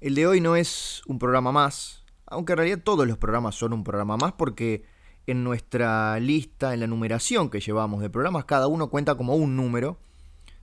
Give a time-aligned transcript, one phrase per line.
[0.00, 3.74] El de hoy no es un programa más, aunque en realidad todos los programas son
[3.74, 4.82] un programa más porque
[5.26, 9.56] en nuestra lista, en la numeración que llevamos de programas, cada uno cuenta como un
[9.56, 9.98] número.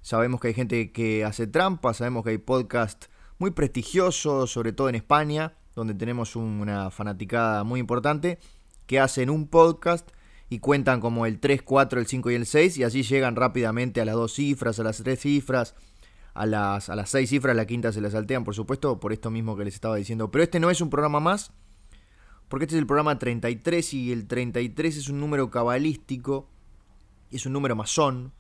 [0.01, 4.89] Sabemos que hay gente que hace trampa, sabemos que hay podcasts muy prestigiosos, sobre todo
[4.89, 8.39] en España, donde tenemos una fanaticada muy importante,
[8.87, 10.09] que hacen un podcast
[10.49, 14.01] y cuentan como el 3, 4, el 5 y el 6 y así llegan rápidamente
[14.01, 15.75] a las dos cifras, a las tres cifras,
[16.37, 19.31] a las, a las seis cifras, la quinta se la saltean, por supuesto, por esto
[19.31, 20.29] mismo que les estaba diciendo.
[20.29, 21.51] Pero este no es un programa más,
[22.47, 26.47] porque este es el programa 33 y el 33 es un número cabalístico,
[27.31, 28.33] es un número masón,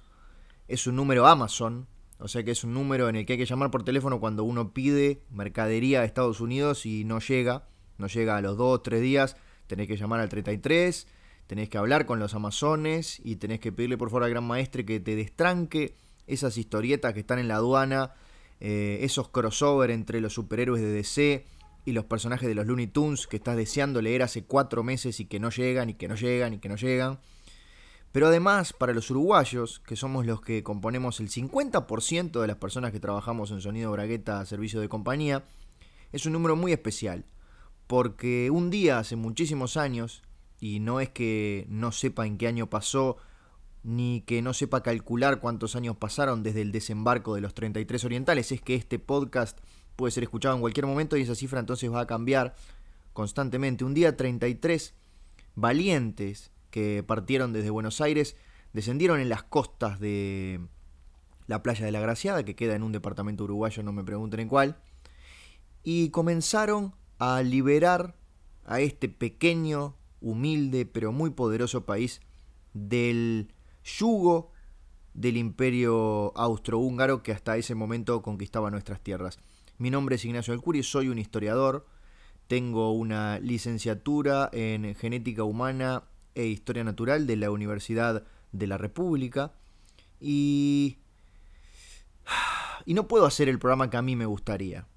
[0.67, 1.87] es un número Amazon,
[2.19, 4.43] o sea que es un número en el que hay que llamar por teléfono cuando
[4.43, 7.65] uno pide mercadería a Estados Unidos y no llega,
[7.97, 11.07] no llega a los 2 3 días, tenés que llamar al 33,
[11.47, 14.85] tenés que hablar con los amazones y tenés que pedirle por favor al gran maestre
[14.85, 15.95] que te destranque
[16.27, 18.13] esas historietas que están en la aduana,
[18.59, 21.45] eh, esos crossover entre los superhéroes de DC
[21.85, 25.25] y los personajes de los Looney Tunes que estás deseando leer hace cuatro meses y
[25.25, 27.19] que no llegan y que no llegan y que no llegan.
[28.11, 32.91] Pero además, para los uruguayos, que somos los que componemos el 50% de las personas
[32.91, 35.43] que trabajamos en Sonido Bragueta Servicio de Compañía,
[36.11, 37.25] es un número muy especial.
[37.85, 40.23] Porque un día, hace muchísimos años,
[40.59, 43.17] y no es que no sepa en qué año pasó
[43.83, 48.51] ni que no sepa calcular cuántos años pasaron desde el desembarco de los 33 orientales,
[48.51, 49.59] es que este podcast
[49.95, 52.55] puede ser escuchado en cualquier momento y esa cifra entonces va a cambiar
[53.13, 53.83] constantemente.
[53.83, 54.93] Un día 33
[55.55, 58.35] valientes que partieron desde Buenos Aires
[58.73, 60.59] descendieron en las costas de
[61.47, 64.49] la playa de la Graciada, que queda en un departamento uruguayo, no me pregunten en
[64.49, 64.77] cuál,
[65.83, 68.15] y comenzaron a liberar
[68.65, 72.21] a este pequeño, humilde, pero muy poderoso país
[72.73, 73.53] del
[73.87, 74.51] yugo
[75.13, 79.39] del imperio austrohúngaro que hasta ese momento conquistaba nuestras tierras.
[79.77, 81.87] Mi nombre es Ignacio Alcuri, soy un historiador,
[82.47, 86.03] tengo una licenciatura en genética humana
[86.35, 89.53] e historia natural de la Universidad de la República
[90.19, 90.97] y
[92.85, 94.87] y no puedo hacer el programa que a mí me gustaría,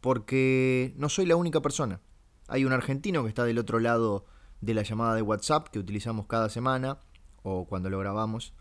[0.00, 2.00] porque no soy la única persona.
[2.48, 4.24] Hay un argentino que está del otro lado
[4.60, 6.98] de la llamada de WhatsApp que utilizamos cada semana
[7.42, 8.52] o cuando lo grabamos,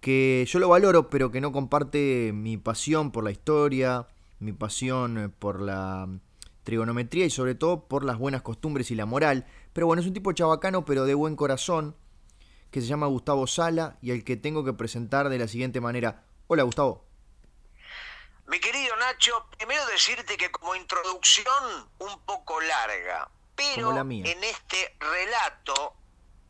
[0.00, 4.06] que yo lo valoro, pero que no comparte mi pasión por la historia,
[4.38, 6.08] mi pasión por la
[6.64, 9.46] trigonometría y sobre todo por las buenas costumbres y la moral.
[9.72, 11.96] Pero bueno, es un tipo chabacano pero de buen corazón,
[12.70, 16.24] que se llama Gustavo Sala y al que tengo que presentar de la siguiente manera.
[16.48, 17.04] Hola Gustavo.
[18.46, 21.46] Mi querido Nacho, primero decirte que como introducción
[21.98, 25.94] un poco larga, pero en este relato,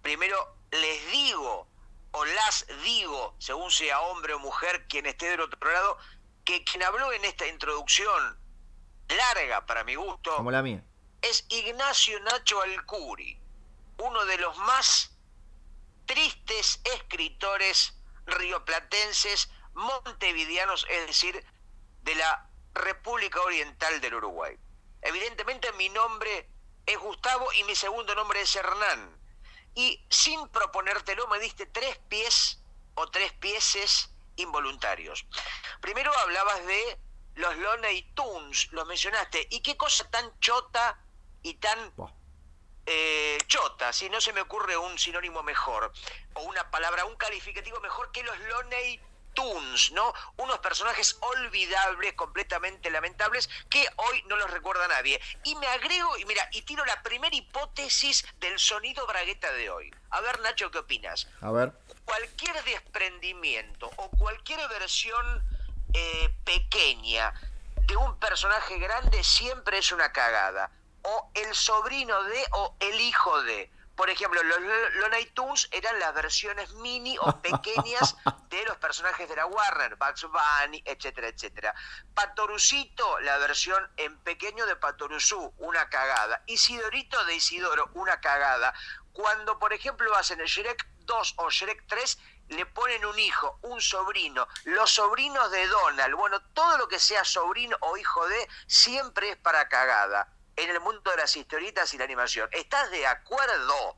[0.03, 1.69] primero les digo,
[2.11, 5.99] o las digo, según sea hombre o mujer, quien esté del otro lado,
[6.45, 8.39] que quien habló en esta introducción,
[9.09, 10.85] larga para mi gusto, como la mía,
[11.23, 13.39] es Ignacio Nacho Alcuri,
[13.99, 15.17] uno de los más
[16.07, 17.95] tristes escritores
[18.27, 21.45] rioplatenses, montevideanos, es decir,
[22.03, 24.57] de la República Oriental del Uruguay.
[25.03, 26.49] Evidentemente mi nombre
[26.87, 29.14] es Gustavo y mi segundo nombre es Hernán
[29.75, 32.61] y sin proponértelo me diste tres pies
[32.95, 35.27] o tres pieses involuntarios.
[35.81, 36.99] Primero hablabas de
[37.35, 40.99] los Loney Tunes, los mencionaste, y qué cosa tan chota
[41.43, 41.93] y tan
[42.87, 45.93] eh, chota, si no se me ocurre un sinónimo mejor,
[46.35, 49.01] o una palabra, un calificativo mejor que los Loney
[49.35, 50.13] Toons, ¿no?
[50.37, 55.21] Unos personajes olvidables, completamente lamentables, que hoy no los recuerda nadie.
[55.43, 59.95] Y me agrego, y mira, y tiro la primera hipótesis del sonido bragueta de hoy.
[60.11, 61.29] A ver, Nacho, ¿qué opinas?
[61.41, 61.73] A ver.
[62.05, 65.43] Cualquier desprendimiento o cualquier versión
[65.93, 67.33] eh, pequeña
[67.87, 70.71] de un personaje grande siempre es una cagada.
[71.03, 73.71] O el sobrino de o el hijo de.
[73.97, 74.61] Por ejemplo, los
[74.95, 78.17] Looney Tunes eran las versiones mini o pequeñas
[78.49, 81.75] de los personajes de la Warner, Bugs Bunny, etcétera, etcétera.
[82.15, 86.43] Patorucito, la versión en pequeño de Patoruzú, una cagada.
[86.47, 88.75] Isidorito de Isidoro, una cagada.
[89.13, 92.19] Cuando, por ejemplo, hacen el Shrek 2 o Shrek 3,
[92.49, 96.15] le ponen un hijo, un sobrino, los sobrinos de Donald.
[96.15, 100.81] Bueno, todo lo que sea sobrino o hijo de, siempre es para cagada en el
[100.81, 102.49] mundo de las historietas y la animación.
[102.53, 103.97] ¿Estás de acuerdo?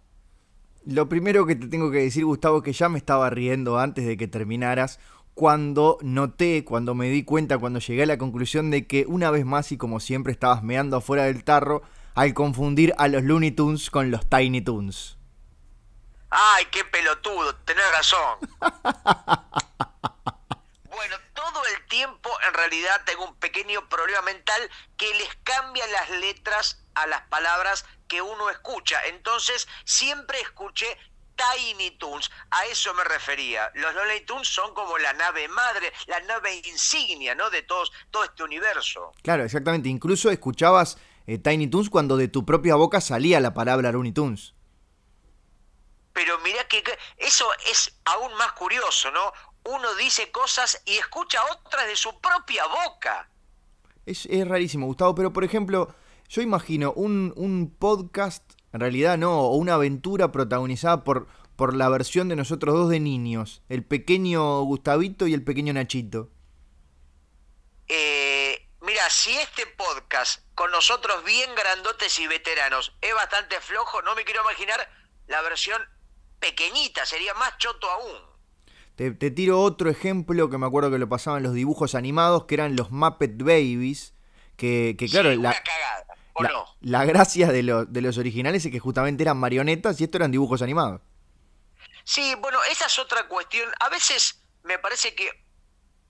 [0.87, 4.17] Lo primero que te tengo que decir, Gustavo, que ya me estaba riendo antes de
[4.17, 5.01] que terminaras,
[5.35, 9.45] cuando noté, cuando me di cuenta, cuando llegué a la conclusión de que una vez
[9.45, 11.83] más y como siempre estabas meando afuera del tarro
[12.15, 15.19] al confundir a los Looney Tunes con los Tiny Tunes.
[16.31, 18.39] Ay, qué pelotudo, tenés razón.
[21.67, 27.07] el tiempo en realidad tengo un pequeño problema mental que les cambia las letras a
[27.07, 29.01] las palabras que uno escucha.
[29.07, 30.97] Entonces siempre escuché
[31.37, 33.71] Tiny Toons, a eso me refería.
[33.75, 37.51] Los Looney Tunes son como la nave madre, la nave insignia, ¿no?
[37.51, 39.13] De todos, todo este universo.
[39.23, 39.89] Claro, exactamente.
[39.89, 40.97] Incluso escuchabas
[41.27, 44.55] eh, Tiny Toons cuando de tu propia boca salía la palabra Looney Tunes.
[46.13, 46.83] Pero mira que
[47.19, 49.35] eso es aún más curioso, ¿no?
[49.67, 53.29] Uno dice cosas y escucha otras de su propia boca.
[54.05, 55.95] Es, es rarísimo, Gustavo, pero por ejemplo,
[56.29, 58.43] yo imagino un, un podcast
[58.77, 63.01] en realidad no, o una aventura protagonizada por, por la versión de nosotros dos de
[63.01, 66.29] niños, el pequeño Gustavito y el pequeño Nachito.
[67.89, 74.15] Eh, mira, si este podcast con nosotros bien grandotes y veteranos es bastante flojo, no
[74.15, 74.87] me quiero imaginar
[75.27, 75.81] la versión
[76.39, 78.36] pequeñita, sería más choto aún.
[78.97, 82.77] Te, tiro otro ejemplo que me acuerdo que lo pasaban los dibujos animados, que eran
[82.77, 84.15] los Muppet Babies,
[84.57, 86.07] que, que claro, la, cagada
[86.81, 90.63] la, gracia de, de los originales es que justamente eran marionetas y esto eran dibujos
[90.63, 91.03] animados.
[92.05, 93.69] Sí, bueno, esa es otra cuestión.
[93.81, 95.29] A veces me parece que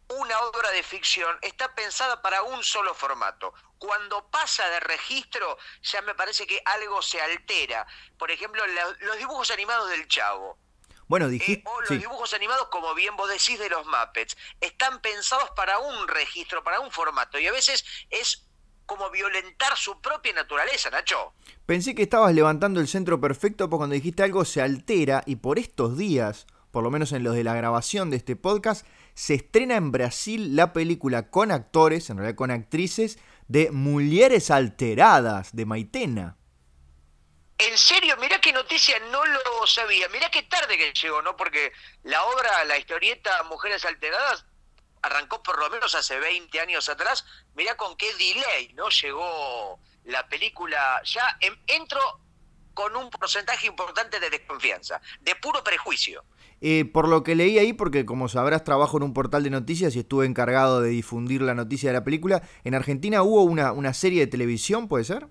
[0.08, 3.52] una obra de ficción está pensada para un solo formato.
[3.78, 7.86] Cuando pasa de registro, ya me parece que algo se altera.
[8.18, 8.62] Por ejemplo,
[9.00, 10.58] los dibujos animados del Chavo.
[11.08, 11.68] Bueno, dijiste.
[11.68, 16.08] o los dibujos animados, como bien vos decís, de los Muppets, están pensados para un
[16.08, 17.38] registro, para un formato.
[17.38, 18.46] Y a veces es
[18.86, 21.34] como violentar su propia naturaleza, Nacho.
[21.66, 25.58] Pensé que estabas levantando el centro perfecto porque cuando dijiste algo se altera y por
[25.58, 29.76] estos días, por lo menos en los de la grabación de este podcast, se estrena
[29.76, 33.18] en Brasil la película con actores, en realidad con actrices,
[33.48, 36.36] de Mujeres Alteradas, de Maitena.
[37.58, 40.08] En serio, mirá qué noticia, no lo sabía.
[40.08, 41.36] Mirá qué tarde que llegó, ¿no?
[41.36, 41.72] Porque
[42.02, 44.44] la obra, la historieta Mujeres Alteradas
[45.02, 47.24] arrancó por lo menos hace 20 años atrás,
[47.54, 48.88] mirá con qué delay, ¿no?
[48.88, 52.00] Llegó la película, ya entro
[52.74, 56.24] con un porcentaje importante de desconfianza, de puro prejuicio.
[56.60, 59.96] Eh, por lo que leí ahí, porque como sabrás trabajo en un portal de noticias
[59.96, 63.94] y estuve encargado de difundir la noticia de la película, en Argentina hubo una, una
[63.94, 65.26] serie de televisión, ¿puede ser?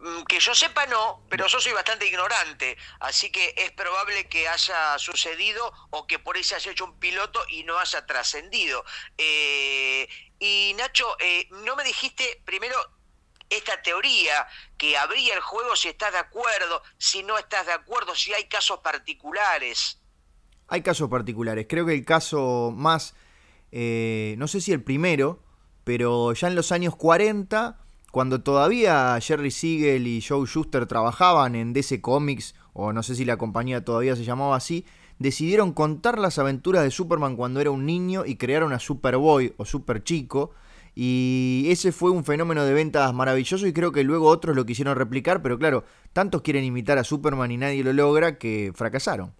[0.00, 4.48] Mm, que yo sepa no, pero yo soy bastante ignorante, así que es probable que
[4.48, 8.82] haya sucedido o que por ahí se haya hecho un piloto y no haya trascendido.
[9.18, 10.08] Eh,
[10.38, 12.76] y Nacho, eh, no me dijiste primero
[13.50, 14.46] esta teoría
[14.78, 18.44] que habría el juego si estás de acuerdo, si no estás de acuerdo, si hay
[18.44, 20.00] casos particulares.
[20.68, 23.14] Hay casos particulares, creo que el caso más,
[23.70, 25.42] eh, no sé si el primero,
[25.84, 27.76] pero ya en los años 40
[28.10, 33.24] cuando todavía Jerry Siegel y Joe Schuster trabajaban en DC Comics, o no sé si
[33.24, 34.84] la compañía todavía se llamaba así,
[35.18, 39.64] decidieron contar las aventuras de Superman cuando era un niño y crearon a Superboy o
[39.64, 40.52] Super Chico.
[40.94, 44.96] Y ese fue un fenómeno de ventas maravilloso y creo que luego otros lo quisieron
[44.96, 49.34] replicar, pero claro, tantos quieren imitar a Superman y nadie lo logra que fracasaron.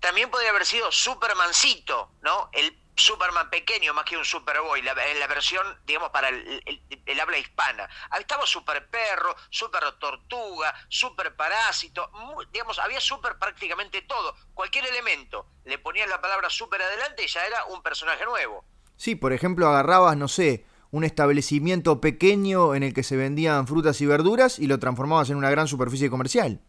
[0.00, 2.50] También podría haber sido Supermancito, ¿no?
[2.52, 7.38] El Superman pequeño más que un Superboy, la, en la versión, digamos, para el, habla
[7.38, 7.88] hispana.
[8.10, 12.10] Ahí estaba Super Perro, Super Tortuga, Super Parásito,
[12.52, 14.34] digamos, había Super prácticamente todo.
[14.54, 18.64] Cualquier elemento, le ponías la palabra Super adelante y ya era un personaje nuevo.
[18.96, 24.00] Sí, por ejemplo, agarrabas, no sé, un establecimiento pequeño en el que se vendían frutas
[24.00, 26.60] y verduras y lo transformabas en una gran superficie comercial.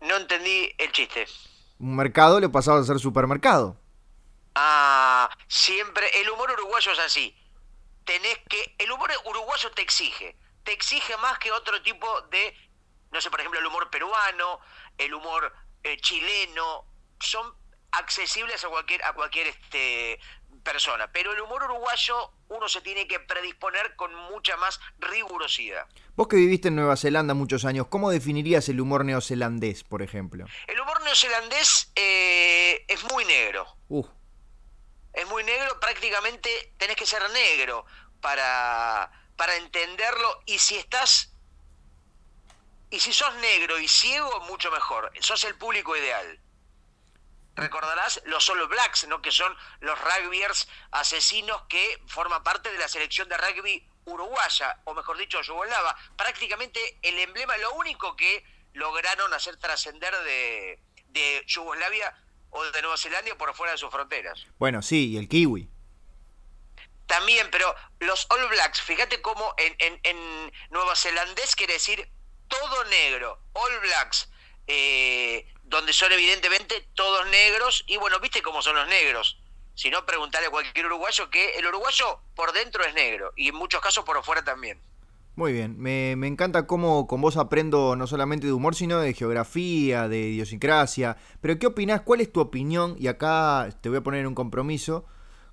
[0.00, 1.26] No entendí el chiste.
[1.78, 3.76] Un mercado le pasabas a ser supermercado.
[4.58, 6.08] Ah, siempre.
[6.18, 7.36] El humor uruguayo es así.
[8.06, 8.74] Tenés que.
[8.78, 10.34] El humor uruguayo te exige.
[10.64, 12.56] Te exige más que otro tipo de.
[13.12, 14.60] No sé, por ejemplo, el humor peruano,
[14.96, 16.86] el humor eh, chileno.
[17.20, 17.54] Son
[17.92, 20.18] accesibles a cualquier, a cualquier este,
[20.62, 21.12] persona.
[21.12, 25.86] Pero el humor uruguayo uno se tiene que predisponer con mucha más rigurosidad.
[26.14, 30.46] Vos que viviste en Nueva Zelanda muchos años, ¿cómo definirías el humor neozelandés, por ejemplo?
[30.66, 33.66] El humor neozelandés eh, es muy negro.
[33.88, 34.06] Uh
[35.16, 37.86] es muy negro, prácticamente tenés que ser negro
[38.20, 41.32] para, para entenderlo y si estás
[42.90, 45.10] y si sos negro y ciego, mucho mejor.
[45.20, 46.38] Sos el público ideal.
[47.54, 49.22] Recordarás los solo blacks, ¿no?
[49.22, 54.92] que son los rugbyers asesinos que forman parte de la selección de rugby uruguaya, o
[54.92, 55.96] mejor dicho, yugoslava.
[56.16, 58.44] Prácticamente el emblema, lo único que
[58.74, 62.14] lograron hacer trascender de, de Yugoslavia
[62.50, 64.46] o de Nueva Zelanda por fuera de sus fronteras.
[64.58, 65.68] Bueno, sí, y el kiwi.
[67.06, 72.08] También, pero los All Blacks, fíjate cómo en, en, Nueva Zelandés quiere decir
[72.48, 74.28] todo negro, All Blacks,
[74.66, 79.38] eh, donde son evidentemente todos negros, y bueno, viste cómo son los negros,
[79.74, 83.54] Si no, preguntarle a cualquier uruguayo que el uruguayo por dentro es negro y en
[83.54, 84.80] muchos casos por afuera también.
[85.36, 90.08] Muy bien, me, encanta cómo con vos aprendo no solamente de humor, sino de geografía,
[90.08, 91.18] de idiosincrasia.
[91.42, 92.00] Pero ¿qué opinás?
[92.00, 92.96] ¿Cuál es tu opinión?
[92.98, 95.04] Y acá te voy a poner un compromiso.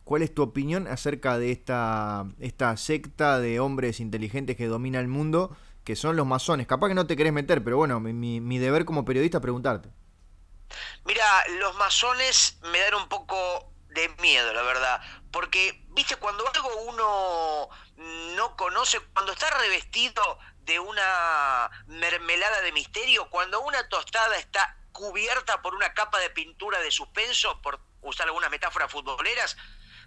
[0.06, 5.10] ¿Cuál es tu opinión acerca de esta, esta secta de hombres inteligentes que domina el
[5.10, 6.66] mundo, que son los masones?
[6.66, 9.90] Capaz que no te querés meter, pero bueno, mi, mi deber como periodista es preguntarte.
[11.04, 11.26] Mira,
[11.60, 15.02] los masones me dan un poco de miedo, la verdad.
[15.30, 17.70] Porque, viste, cuando algo uno
[18.36, 25.62] no conoce, cuando está revestido de una mermelada de misterio, cuando una tostada está cubierta
[25.62, 29.58] por una capa de pintura de suspenso, por usar algunas metáforas futboleras,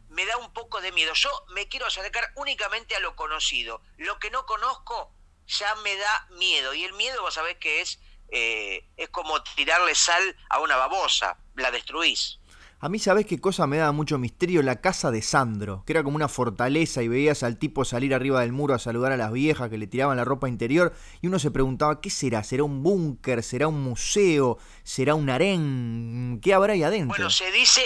[0.09, 1.13] me da un poco de miedo.
[1.15, 3.83] Yo me quiero acercar únicamente a lo conocido.
[3.97, 5.13] Lo que no conozco
[5.47, 6.75] ya me da miedo.
[6.75, 7.99] Y el miedo, vos sabés que es,
[8.29, 12.39] eh, es como tirarle sal a una babosa, la destruís.
[12.79, 14.63] A mí, ¿sabés qué cosa me daba mucho misterio?
[14.63, 18.43] La casa de Sandro, que era como una fortaleza y veías al tipo salir arriba
[18.43, 21.39] del muro a saludar a las viejas que le tiraban la ropa interior y uno
[21.39, 22.45] se preguntaba, ¿qué será?
[22.45, 23.43] ¿Será un búnker?
[23.43, 24.59] ¿Será un museo?
[24.85, 26.39] ¿Será un harén?
[26.43, 27.17] ¿Qué habrá ahí adentro?
[27.17, 27.81] Bueno, se dice,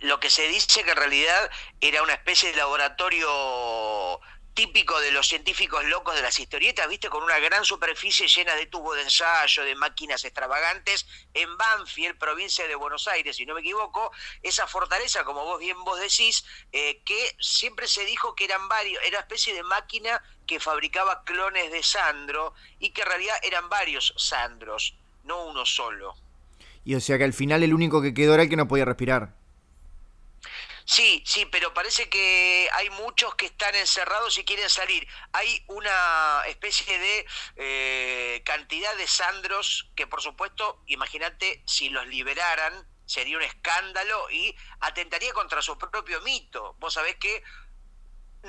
[0.00, 1.50] lo que se dice que en realidad
[1.80, 3.28] era una especie de laboratorio
[4.54, 8.66] típico de los científicos locos de las historietas, viste, con una gran superficie llena de
[8.66, 13.60] tubos de ensayo, de máquinas extravagantes, en Banfield, provincia de Buenos Aires, si no me
[13.60, 18.68] equivoco, esa fortaleza, como vos bien vos decís, eh, que siempre se dijo que eran
[18.68, 23.36] varios, era una especie de máquina que fabricaba clones de Sandro y que en realidad
[23.42, 24.94] eran varios Sandros,
[25.24, 26.14] no uno solo.
[26.84, 28.84] Y o sea que al final el único que quedó era el que no podía
[28.84, 29.34] respirar.
[30.84, 35.06] Sí, sí, pero parece que hay muchos que están encerrados y quieren salir.
[35.32, 37.26] Hay una especie de
[37.56, 44.54] eh, cantidad de Sandros que, por supuesto, imagínate, si los liberaran, sería un escándalo y
[44.80, 46.76] atentaría contra su propio mito.
[46.80, 47.42] Vos sabés que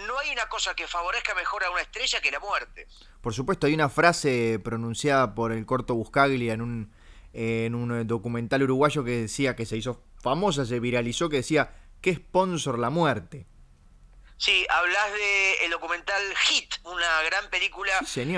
[0.07, 2.87] no hay una cosa que favorezca mejor a una estrella que la muerte.
[3.21, 6.93] Por supuesto, hay una frase pronunciada por el corto Buscaglia en un,
[7.31, 12.13] en un documental uruguayo que decía que se hizo famosa, se viralizó, que decía ¿Qué
[12.13, 13.47] sponsor la muerte?
[14.37, 17.93] Sí, hablas de el documental Hit, una gran película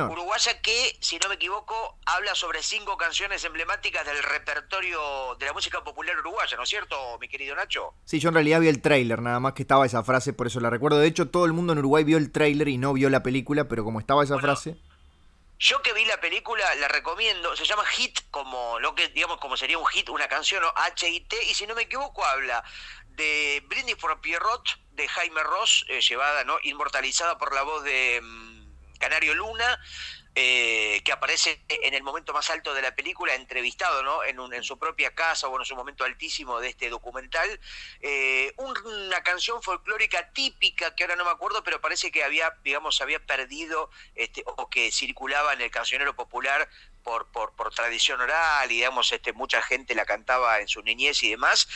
[0.10, 5.52] uruguaya que, si no me equivoco, habla sobre cinco canciones emblemáticas del repertorio de la
[5.52, 7.94] música popular uruguaya, ¿no es cierto, mi querido Nacho?
[8.06, 10.62] Sí, yo en realidad vi el tráiler, nada más que estaba esa frase, por eso
[10.62, 11.00] la recuerdo.
[11.00, 13.68] De hecho, todo el mundo en Uruguay vio el tráiler y no vio la película,
[13.68, 14.78] pero como estaba esa frase...
[15.60, 19.58] Yo que vi la película la recomiendo, se llama Hit como lo que digamos como
[19.58, 22.64] sería un hit, una canción o H I T y si no me equivoco habla
[23.18, 26.58] de Brindis for Pierrot de Jaime Ross, eh, llevada, ¿no?
[26.64, 29.80] Inmortalizada por la voz de mm, Canario Luna,
[30.40, 34.24] eh, que aparece en el momento más alto de la película, entrevistado ¿no?
[34.24, 37.60] en, en su propia casa, o en su momento altísimo de este documental,
[38.02, 43.02] eh, una canción folclórica típica, que ahora no me acuerdo, pero parece que había, digamos,
[43.02, 46.70] había perdido, este, o que circulaba en el cancionero popular
[47.02, 51.24] por, por, por tradición oral, y digamos, este, mucha gente la cantaba en su niñez
[51.24, 51.68] y demás.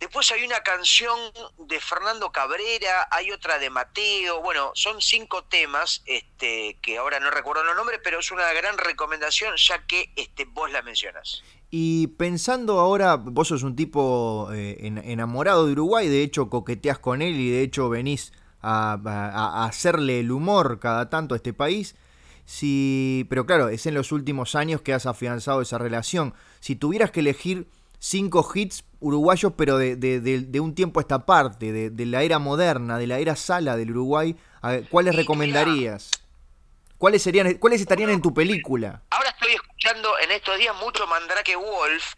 [0.00, 1.18] Después hay una canción
[1.58, 7.30] de Fernando Cabrera, hay otra de Mateo, bueno, son cinco temas, este, que ahora no
[7.30, 11.42] recuerdo los nombres, pero es una gran recomendación ya que este, vos la mencionas.
[11.70, 17.20] Y pensando ahora, vos sos un tipo eh, enamorado de Uruguay, de hecho coqueteas con
[17.20, 21.96] él y de hecho venís a, hacerle el humor cada tanto a este país.
[22.44, 26.34] Si, pero claro, es en los últimos años que has afianzado esa relación.
[26.60, 27.66] Si tuvieras que elegir
[27.98, 32.98] cinco hits uruguayos, pero de, de, un tiempo a esta parte, de, la era moderna,
[32.98, 34.36] de la era sala del Uruguay,
[34.90, 36.10] ¿cuáles recomendarías?
[36.98, 39.02] ¿Cuáles, serían, ¿Cuáles estarían en tu película?
[39.10, 42.14] Ahora estoy escuchando en estos días mucho Mandrake Wolf,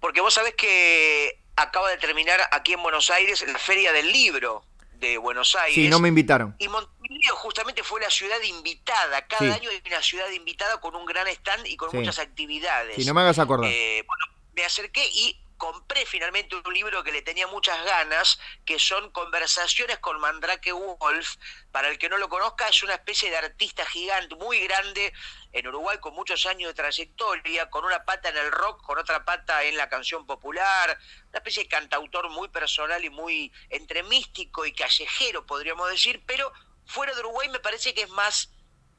[0.00, 4.64] porque vos sabés que acaba de terminar aquí en Buenos Aires la Feria del Libro
[4.94, 5.74] de Buenos Aires.
[5.74, 6.56] Sí, no me invitaron.
[6.58, 9.26] Y Montevideo justamente fue la ciudad invitada.
[9.26, 12.96] Cada año hay una ciudad invitada con un gran stand y con muchas actividades.
[12.96, 13.70] Sí, no me hagas acordar.
[13.70, 18.78] Eh, bueno, me acerqué y compré finalmente un libro que le tenía muchas ganas, que
[18.78, 21.36] son Conversaciones con Mandrake Wolf.
[21.70, 25.12] Para el que no lo conozca, es una especie de artista gigante, muy grande
[25.52, 29.24] en Uruguay, con muchos años de trayectoria, con una pata en el rock, con otra
[29.24, 34.66] pata en la canción popular, una especie de cantautor muy personal y muy entre místico
[34.66, 36.52] y callejero, podríamos decir, pero
[36.84, 38.50] fuera de Uruguay me parece que es más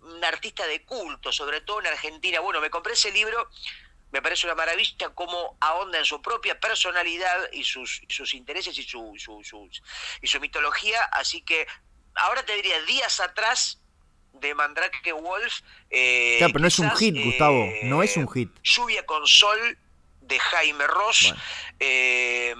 [0.02, 2.40] un artista de culto, sobre todo en Argentina.
[2.40, 3.50] Bueno, me compré ese libro
[4.16, 8.84] me parece una maravilla cómo ahonda en su propia personalidad y sus, sus intereses y
[8.84, 9.70] su, su,
[10.22, 11.04] y su mitología.
[11.12, 11.68] Así que
[12.16, 13.82] ahora te diría, días atrás
[14.32, 15.60] de Mandrake Wolf.
[15.90, 18.50] Eh, claro, pero no es un hit, Gustavo, no es un eh, hit.
[18.64, 19.78] Lluvia con Sol
[20.22, 21.36] de Jaime Ross.
[21.82, 22.56] Eh,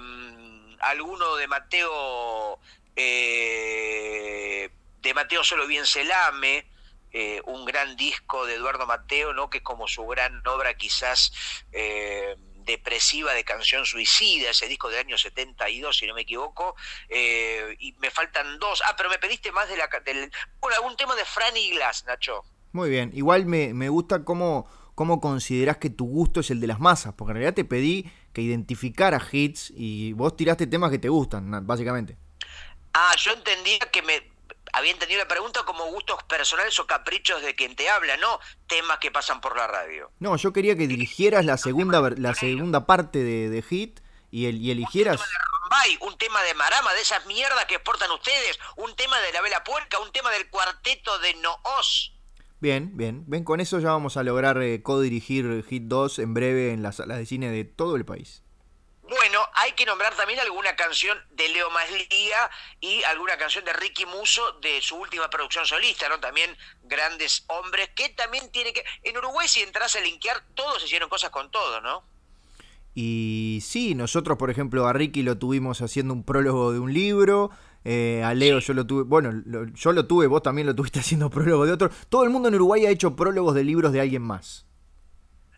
[0.80, 2.60] alguno de Mateo,
[2.96, 4.68] eh,
[5.00, 6.66] de Mateo Solo Bien Selame,
[7.18, 9.48] eh, un gran disco de Eduardo Mateo, ¿no?
[9.48, 11.32] que es como su gran obra quizás
[11.72, 16.76] eh, depresiva de canción suicida, ese disco del año 72, si no me equivoco,
[17.08, 18.82] y me faltan dos.
[18.84, 20.30] Ah, pero me pediste más de la, del...
[20.60, 22.42] Bueno, algún tema de Franny Glass, Nacho.
[22.72, 26.66] Muy bien, igual me, me gusta cómo, cómo considerás que tu gusto es el de
[26.66, 30.98] las masas, porque en realidad te pedí que identificara hits y vos tiraste temas que
[30.98, 32.18] te gustan, básicamente.
[32.92, 34.35] Ah, yo entendía que me
[34.76, 38.98] había entendido la pregunta como gustos personales o caprichos de quien te habla, no temas
[38.98, 40.10] que pasan por la radio.
[40.18, 44.70] No, yo quería que dirigieras la segunda la segunda parte de, hit y, el, y
[44.70, 45.20] eligieras
[46.00, 49.62] un tema de Marama, de esas mierdas que exportan ustedes, un tema de la Vela
[49.64, 52.12] Puerca, un tema del cuarteto de Noos.
[52.60, 53.24] Bien, bien.
[53.26, 56.96] Ven, con eso ya vamos a lograr eh, co-dirigir Hit 2 en breve en las
[56.96, 58.42] salas de cine de todo el país.
[59.08, 64.04] Bueno, hay que nombrar también alguna canción de Leo Maslía y alguna canción de Ricky
[64.04, 66.18] Muso de su última producción solista, ¿no?
[66.18, 68.84] También grandes hombres que también tiene que...
[69.04, 72.02] En Uruguay si entras a linkear, todos hicieron cosas con todo, ¿no?
[72.96, 77.50] Y sí, nosotros por ejemplo a Ricky lo tuvimos haciendo un prólogo de un libro,
[77.84, 79.30] eh, a Leo yo lo tuve, bueno,
[79.72, 81.90] yo lo tuve, vos también lo tuviste haciendo prólogo de otro.
[82.08, 84.65] Todo el mundo en Uruguay ha hecho prólogos de libros de alguien más.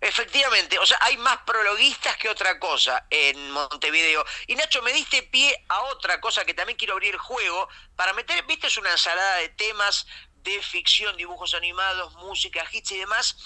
[0.00, 4.24] Efectivamente, o sea, hay más prologuistas que otra cosa en Montevideo.
[4.46, 8.12] Y Nacho, me diste pie a otra cosa que también quiero abrir el juego para
[8.12, 10.06] meter, viste, es una ensalada de temas
[10.44, 13.36] de ficción, dibujos animados, música, hits y demás.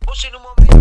[0.00, 0.76] Vos en un momento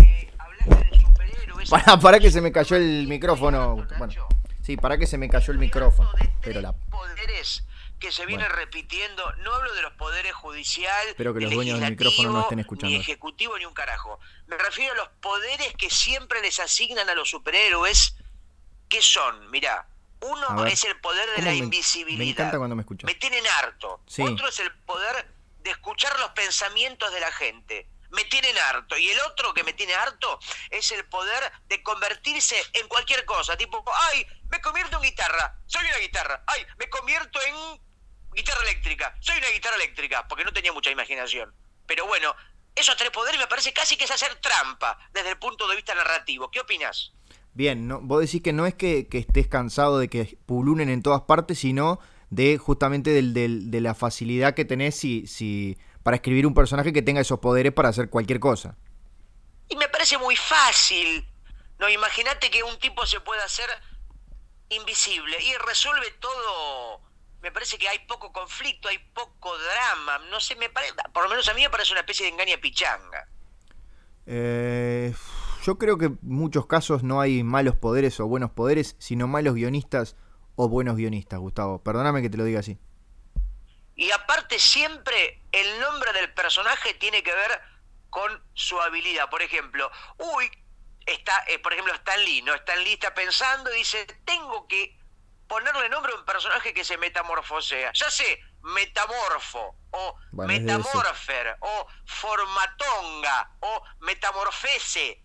[0.00, 1.70] eh, hablaste de superhéroes.
[1.70, 3.86] Para, para que se me cayó el micrófono.
[3.98, 4.28] Bueno.
[4.62, 6.10] Sí, para que se me cayó el micrófono.
[6.42, 6.72] Pero la...
[6.72, 7.64] poderes
[7.98, 11.90] que se viene repitiendo, no hablo de los poderes judicial, Espero que los dueños del
[11.90, 12.94] micrófono no estén escuchando.
[12.94, 14.18] Ni ejecutivo ni un carajo.
[14.46, 18.16] Me refiero a los poderes que siempre les asignan a los superhéroes,
[18.88, 19.88] que son, mira,
[20.20, 22.18] uno es el poder de la invisibilidad.
[22.18, 23.06] Me encanta cuando me escuchas.
[23.06, 24.02] Me tienen harto.
[24.18, 25.28] Otro es el poder
[25.62, 28.96] de escuchar los pensamientos de la gente me tienen harto.
[28.96, 30.38] Y el otro que me tiene harto
[30.70, 33.56] es el poder de convertirse en cualquier cosa.
[33.56, 36.42] Tipo, ay, me convierto en guitarra, soy una guitarra.
[36.46, 37.54] Ay, me convierto en
[38.38, 41.52] guitarra eléctrica, soy una guitarra eléctrica, porque no tenía mucha imaginación.
[41.86, 42.34] Pero bueno,
[42.74, 45.94] esos tres poderes me parece casi que es hacer trampa desde el punto de vista
[45.94, 46.50] narrativo.
[46.50, 47.12] ¿Qué opinas?
[47.54, 48.00] Bien, ¿no?
[48.00, 51.98] vos decís que no es que, estés cansado de que pulunen en todas partes, sino
[52.30, 57.02] de justamente del, de la facilidad que tenés si, si para escribir un personaje que
[57.02, 58.76] tenga esos poderes para hacer cualquier cosa.
[59.68, 61.26] Y me parece muy fácil.
[61.78, 63.68] No, imagínate que un tipo se pueda hacer
[64.70, 67.07] invisible y resuelve todo.
[67.42, 70.18] Me parece que hay poco conflicto, hay poco drama.
[70.30, 72.56] No sé, me parece, por lo menos a mí me parece una especie de engaña
[72.58, 73.28] pichanga.
[74.26, 75.14] Eh,
[75.64, 79.54] yo creo que en muchos casos no hay malos poderes o buenos poderes, sino malos
[79.54, 80.16] guionistas
[80.56, 81.82] o buenos guionistas, Gustavo.
[81.82, 82.78] Perdóname que te lo diga así.
[83.94, 87.60] Y aparte siempre el nombre del personaje tiene que ver
[88.10, 89.30] con su habilidad.
[89.30, 90.50] Por ejemplo, uy,
[91.06, 92.54] está, eh, por ejemplo, Stan Lee, ¿no?
[92.54, 94.97] Stan Lee está pensando y dice, tengo que
[95.48, 97.92] ponerle nombre a un personaje que se metamorfosea.
[97.92, 105.22] Ya sé, metamorfo, o metamorfer, o formatonga, o metamorfese.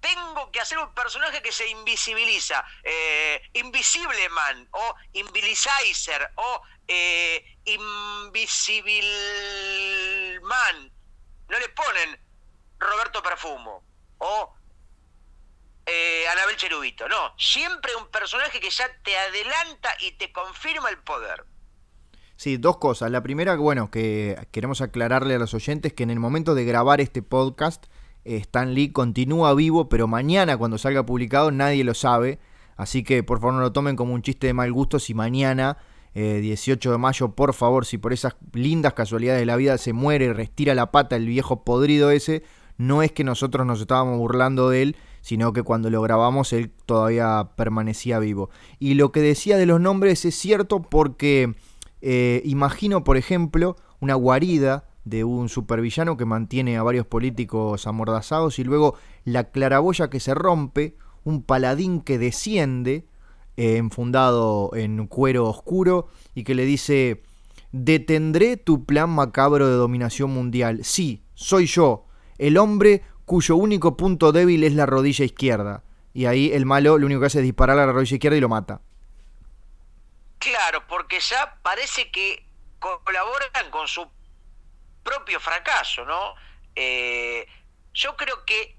[0.00, 2.64] Tengo que hacer un personaje que se invisibiliza.
[2.82, 9.08] Eh, Invisible Man, o Invisibilizer, o eh, Invisible
[10.42, 10.92] Man.
[11.48, 12.20] No le ponen
[12.78, 13.84] Roberto Perfumo
[14.18, 14.54] o
[16.32, 17.08] Anabel Cherubito.
[17.08, 21.44] No, siempre un personaje que ya te adelanta y te confirma el poder.
[22.36, 23.10] Sí, dos cosas.
[23.10, 27.00] La primera, bueno, que queremos aclararle a los oyentes que en el momento de grabar
[27.00, 27.86] este podcast,
[28.24, 32.38] eh, Stan Lee continúa vivo, pero mañana cuando salga publicado nadie lo sabe.
[32.76, 35.78] Así que por favor no lo tomen como un chiste de mal gusto si mañana
[36.14, 39.92] 18 eh, de mayo, por favor, si por esas lindas casualidades de la vida se
[39.92, 42.42] muere, retira la pata el viejo podrido ese,
[42.76, 46.70] no es que nosotros nos estábamos burlando de él, sino que cuando lo grabamos él
[46.84, 48.50] todavía permanecía vivo.
[48.78, 51.54] Y lo que decía de los nombres es cierto porque
[52.02, 58.58] eh, imagino, por ejemplo, una guarida de un supervillano que mantiene a varios políticos amordazados
[58.58, 63.06] y luego la claraboya que se rompe, un paladín que desciende,
[63.56, 67.22] eh, enfundado en cuero oscuro y que le dice,
[67.70, 70.80] detendré tu plan macabro de dominación mundial.
[70.82, 72.06] Sí, soy yo,
[72.38, 75.82] el hombre cuyo único punto débil es la rodilla izquierda.
[76.14, 78.40] Y ahí el malo lo único que hace es disparar a la rodilla izquierda y
[78.40, 78.80] lo mata.
[80.38, 82.44] Claro, porque ya parece que
[82.78, 84.06] colaboran con su
[85.02, 86.34] propio fracaso, ¿no?
[86.74, 87.46] Eh,
[87.94, 88.76] yo creo que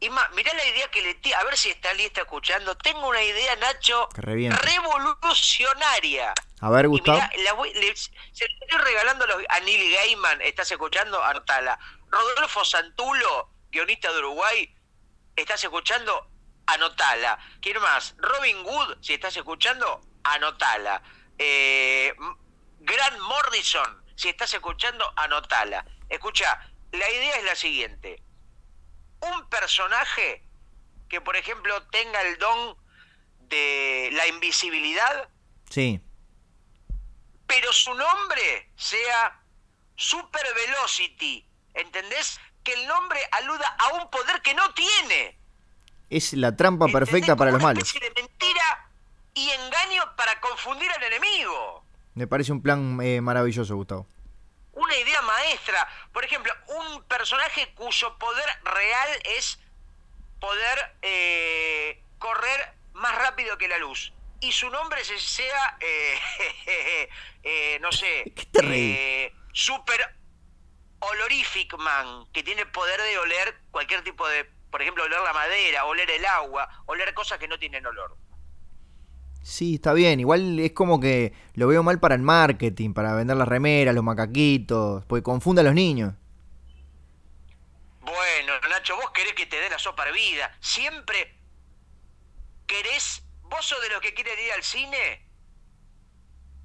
[0.00, 2.76] Y más, mirá la idea que le tira, a ver si está está escuchando.
[2.76, 6.34] Tengo una idea, Nacho, revolucionaria.
[6.60, 7.20] A ver, Gustavo.
[7.20, 11.22] se le estoy regalando a Neil Gaiman, ¿estás escuchando?
[11.22, 11.78] Anotala.
[12.10, 14.74] Rodolfo Santulo, guionista de Uruguay,
[15.36, 16.30] ¿estás escuchando?
[16.66, 17.38] Anotala.
[17.60, 18.14] ¿Quién más?
[18.16, 21.02] Robin Wood, si estás escuchando, anotala.
[21.36, 22.14] Eh,
[22.80, 25.84] Grant Morrison, si estás escuchando, anotala.
[26.08, 28.22] Escucha, la idea es la siguiente.
[29.20, 30.44] Un personaje
[31.08, 32.76] que, por ejemplo, tenga el don
[33.40, 35.28] de la invisibilidad.
[35.68, 36.00] Sí
[37.46, 39.40] pero su nombre sea
[39.96, 41.46] Super Velocity.
[41.74, 42.40] ¿Entendés?
[42.64, 45.38] Que el nombre aluda a un poder que no tiene.
[46.10, 47.84] Es la trampa perfecta para los malos.
[47.84, 48.88] Especie de mentira
[49.34, 51.84] y engaño para confundir al enemigo.
[52.14, 54.06] Me parece un plan eh, maravilloso, Gustavo.
[54.72, 55.88] Una idea maestra.
[56.12, 59.58] Por ejemplo, un personaje cuyo poder real es
[60.40, 64.12] poder eh, correr más rápido que la luz
[64.44, 66.18] y su nombre se sea, eh,
[67.42, 70.14] eh, no sé, eh, Super
[71.10, 75.32] Olorific Man, que tiene el poder de oler cualquier tipo de, por ejemplo, oler la
[75.32, 78.16] madera, oler el agua, oler cosas que no tienen olor.
[79.42, 80.20] Sí, está bien.
[80.20, 84.04] Igual es como que lo veo mal para el marketing, para vender las remeras, los
[84.04, 86.14] macaquitos, porque confunde a los niños.
[88.00, 90.56] Bueno, Nacho, vos querés que te dé la sopa vida.
[90.60, 91.36] Siempre
[92.66, 95.22] querés ¿Vos sos de los que quieren ir al cine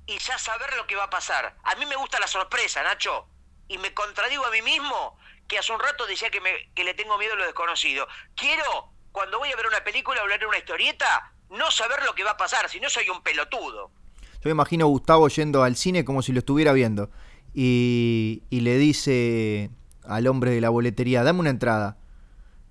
[0.07, 1.55] y ya saber lo que va a pasar?
[1.63, 3.27] A mí me gusta la sorpresa, Nacho.
[3.69, 6.93] Y me contradigo a mí mismo que hace un rato decía que, me, que le
[6.93, 8.07] tengo miedo a lo desconocido.
[8.35, 12.23] Quiero, cuando voy a ver una película o leer una historieta, no saber lo que
[12.23, 13.91] va a pasar, si no soy un pelotudo.
[14.21, 17.09] Yo me imagino a Gustavo yendo al cine como si lo estuviera viendo.
[17.53, 19.69] Y, y le dice
[20.03, 21.97] al hombre de la boletería, dame una entrada.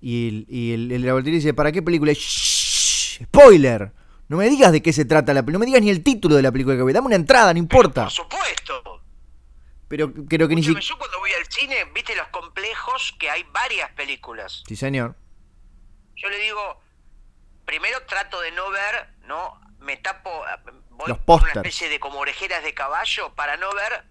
[0.01, 2.13] Y, y el, el, la boletería dice, ¿para qué película?
[2.13, 3.91] Shh, spoiler.
[4.29, 6.35] No me digas de qué se trata la película, no me digas ni el título
[6.35, 6.93] de la película que voy.
[6.93, 8.07] Dame una entrada, no importa.
[8.29, 8.38] por.
[9.89, 10.79] Pero creo que ni siquiera.
[10.79, 14.63] Yo cuando voy al cine, viste los complejos que hay varias películas.
[14.67, 15.15] Sí, señor.
[16.15, 16.81] Yo le digo,
[17.65, 19.59] primero trato de no ver, ¿no?
[19.79, 20.45] Me tapo,
[20.91, 24.05] voy los con una especie de como orejeras de caballo para no ver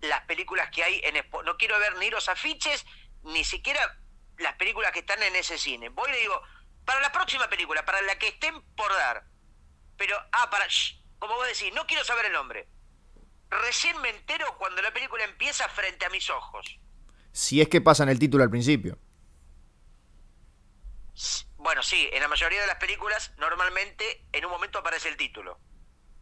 [0.00, 2.86] las películas que hay en No quiero ver ni los afiches,
[3.22, 3.98] ni siquiera
[4.38, 5.90] las películas que están en ese cine.
[5.90, 6.40] Voy y le digo,
[6.84, 9.24] para la próxima película, para la que estén por dar,
[9.96, 10.66] pero, ah, para,
[11.18, 12.66] como vos decís, no quiero saber el nombre.
[13.52, 16.78] Recién me entero cuando la película empieza frente a mis ojos.
[17.32, 18.98] Si es que pasan el título al principio.
[21.58, 25.58] Bueno, sí, en la mayoría de las películas normalmente en un momento aparece el título.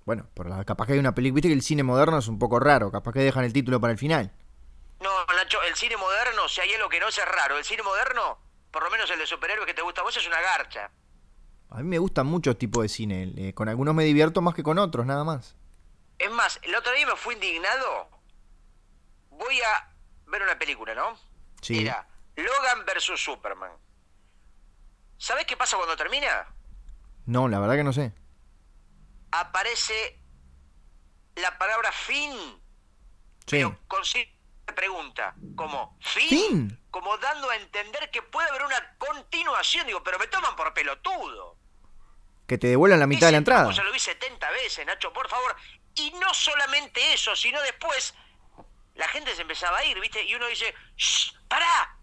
[0.05, 2.59] Bueno, la, capaz que hay una película, viste que el cine moderno es un poco
[2.59, 4.33] raro, capaz que dejan el título para el final.
[5.01, 8.39] No, Nacho, el cine moderno, si hay algo que no es raro, el cine moderno,
[8.73, 10.91] por lo menos el de superhéroes que te gusta a vos, es una garcha.
[11.69, 13.33] A mí me gustan muchos tipos de cine.
[13.37, 15.57] Eh, con algunos me divierto más que con otros, nada más.
[16.21, 18.11] Es más, el otro día me fui indignado.
[19.31, 19.91] Voy a
[20.27, 21.19] ver una película, ¿no?
[21.63, 21.81] Sí.
[21.81, 22.07] Era
[22.37, 23.73] Logan versus Superman.
[25.17, 26.47] ¿Sabes qué pasa cuando termina?
[27.25, 28.13] No, la verdad que no sé.
[29.33, 30.21] Aparece
[31.37, 32.61] la palabra fin.
[33.47, 33.57] Sí.
[33.57, 34.03] Pero con
[34.75, 36.79] pregunta, como ¿fin?
[36.91, 39.87] como dando a entender que puede haber una continuación.
[39.87, 41.57] Digo, pero me toman por pelotudo
[42.51, 43.71] que te devuelvan la mitad de la entrada.
[43.71, 45.55] Ya lo vi 70 veces, Nacho, por favor.
[46.01, 48.15] Y no solamente eso, sino después
[48.95, 50.25] la gente se empezaba a ir, ¿viste?
[50.25, 51.33] Y uno dice, ¡Shh!
[51.49, 51.97] ¡Pará!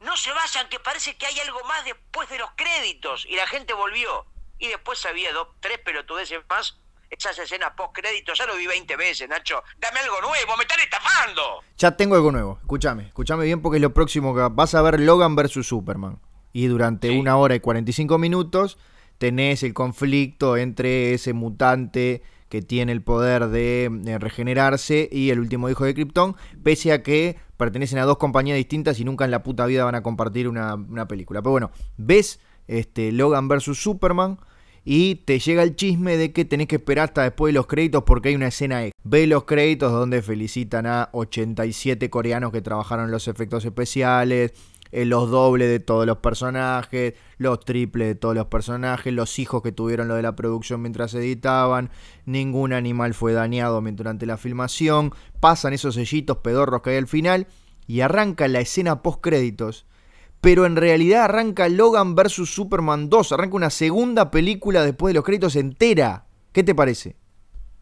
[0.00, 3.26] No se vayan, que parece que hay algo más después de los créditos.
[3.26, 4.26] Y la gente volvió.
[4.58, 6.78] Y después había dos, tres pelotudeces más.
[7.10, 9.62] Esas escenas post créditos, ya lo vi 20 veces, Nacho.
[9.78, 11.62] Dame algo nuevo, me están estafando.
[11.76, 12.58] Ya tengo algo nuevo.
[12.62, 16.20] Escúchame, escúchame bien porque es lo próximo que vas a ver Logan versus Superman.
[16.52, 18.78] Y durante una hora y 45 minutos
[19.18, 25.70] tenés el conflicto entre ese mutante que tiene el poder de, regenerarse y el último
[25.70, 29.42] hijo de Krypton, pese a que pertenecen a dos compañías distintas y nunca en la
[29.42, 31.40] puta vida van a compartir una, película.
[31.40, 33.74] Pero bueno, ves este, Logan vs.
[33.74, 34.38] Superman
[34.84, 38.02] y te llega el chisme de que tenés que esperar hasta después de los créditos
[38.02, 39.00] porque hay una escena extra.
[39.02, 44.52] Ve los créditos donde felicitan a 87 coreanos que trabajaron los efectos especiales,
[44.92, 49.62] eh, los dobles de todos los personajes, los triples de todos los personajes, los hijos
[49.62, 51.90] que tuvieron lo de la producción mientras editaban,
[52.26, 57.46] ningún animal fue dañado durante la filmación, pasan esos sellitos pedorros que hay al final
[57.86, 59.86] y arranca la escena post créditos.
[60.42, 62.52] Pero en realidad arranca Logan vs.
[62.52, 66.26] Superman 2, arranca una segunda película después de los créditos entera.
[66.52, 67.16] ¿Qué te parece?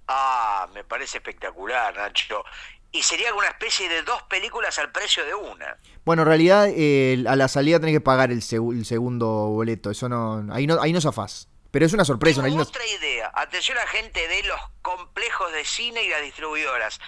[0.07, 2.45] Ah, me parece espectacular, Nacho.
[2.93, 5.79] Y sería una especie de dos películas al precio de una.
[6.05, 10.47] Bueno, en realidad eh, a la salida tenés que pagar el, segundo boleto, eso no,
[10.53, 11.49] ahí no, ahí no zafás.
[11.71, 12.43] Pero es una sorpresa.
[12.43, 13.31] Tengo otra idea.
[13.33, 17.01] Atención a gente de los complejos de cine y las distribuidoras.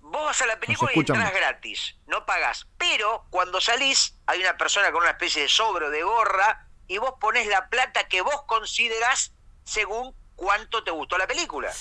[0.00, 2.68] Vos vas a la película y entras gratis, no pagás.
[2.78, 7.14] Pero cuando salís, hay una persona con una especie de sobro de gorra y vos
[7.20, 9.32] pones la plata que vos considerás
[9.64, 11.72] según cuánto te gustó la película.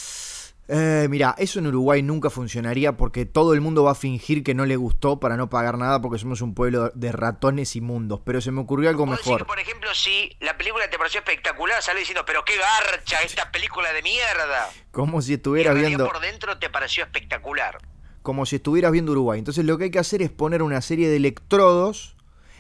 [0.67, 4.55] Eh, mira, eso en Uruguay nunca funcionaría porque todo el mundo va a fingir que
[4.55, 8.21] no le gustó para no pagar nada porque somos un pueblo de ratones inmundos.
[8.25, 9.45] Pero se me ocurrió algo mejor.
[9.45, 13.93] por ejemplo, si la película te pareció espectacular, sale diciendo, pero qué garcha esta película
[13.93, 14.69] de mierda.
[14.91, 16.05] Como si estuvieras viendo.
[16.05, 17.77] por dentro te pareció espectacular.
[18.23, 19.37] Como si estuvieras viendo Uruguay.
[19.37, 22.15] Entonces lo que hay que hacer es poner una serie de electrodos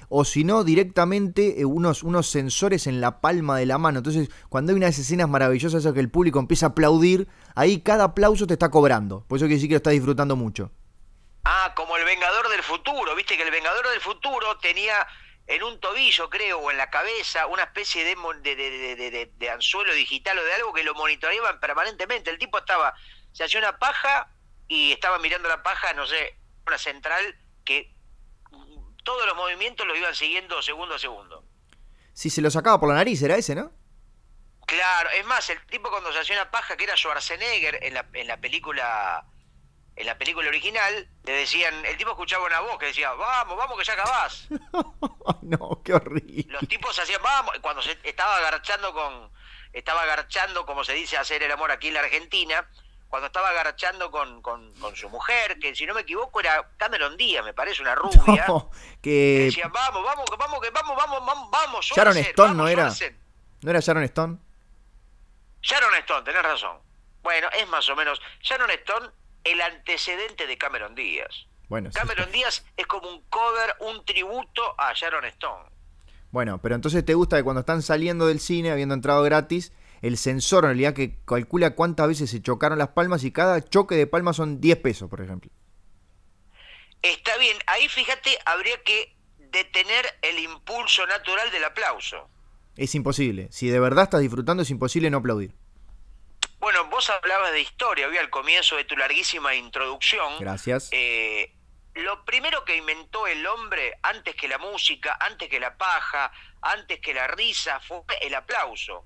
[0.09, 3.99] o si no, directamente eh, unos, unos sensores en la palma de la mano.
[3.99, 8.47] Entonces, cuando hay unas escenas maravillosas, que el público empieza a aplaudir, ahí cada aplauso
[8.47, 9.25] te está cobrando.
[9.27, 10.71] Por eso quiere decir que lo estás disfrutando mucho.
[11.43, 15.05] Ah, como el Vengador del Futuro, viste que el Vengador del Futuro tenía
[15.47, 20.39] en un tobillo, creo, o en la cabeza, una especie de, de, de, anzuelo digital
[20.39, 22.31] o de algo que lo monitoreaban permanentemente.
[22.31, 22.95] El tipo estaba,
[23.31, 24.31] se hacía una paja
[24.67, 27.94] y estaba mirando la paja, no sé, una central que
[29.05, 31.45] todos los movimientos lo iban siguiendo segundo a segundo.
[32.11, 33.71] Si se lo sacaba por la nariz, era ese, ¿no?
[34.65, 38.05] Claro, es más, el tipo cuando se hacía una paja, que era Schwarzenegger en la,
[38.13, 39.25] en la película
[39.95, 43.77] en la película original, le decían, el tipo escuchaba una voz que decía, vamos, vamos
[43.77, 44.47] que ya acabás.
[45.41, 46.45] no, qué horrible.
[46.49, 49.31] Los tipos hacían, vamos, cuando se estaba agarchando con,
[49.71, 52.69] estaba agarchando, como se dice, hacer el amor aquí en la Argentina,
[53.15, 57.45] cuando estaba agarchando con, con, su mujer, que si no me equivoco era Cameron Díaz,
[57.45, 58.45] me parece, una rubia.
[59.01, 59.45] que...
[59.45, 61.85] decía, vamos, vamos, vamos, que vamos, vamos, vamos, vamos.
[61.95, 62.91] Sharon Stone no era.
[63.61, 64.37] ¿No era Sharon Stone?
[65.61, 66.77] Sharon Stone, tenés razón.
[67.23, 68.21] Bueno, es más o menos.
[68.41, 69.07] Sharon Stone,
[69.45, 71.47] el antecedente de Cameron Díaz.
[71.69, 75.69] Bueno, Cameron Díaz es como un cover, un tributo a Sharon Stone.
[76.31, 79.71] Bueno, pero entonces te gusta que cuando están saliendo del cine, habiendo entrado gratis,
[80.05, 83.95] el sensor en realidad que calcula cuántas veces se chocaron las palmas y cada choque
[83.95, 85.49] de palmas son 10 pesos, por ejemplo.
[87.01, 92.29] Está bien, ahí fíjate, habría que detener el impulso natural del aplauso.
[92.77, 95.55] Es imposible, si de verdad estás disfrutando es imposible no aplaudir.
[96.59, 100.33] Bueno, vos hablabas de historia hoy al comienzo de tu larguísima introducción.
[100.39, 100.89] Gracias.
[100.91, 101.51] Eh,
[101.95, 106.99] lo primero que inventó el hombre antes que la música, antes que la paja, antes
[106.99, 109.03] que la risa, fue el aplauso.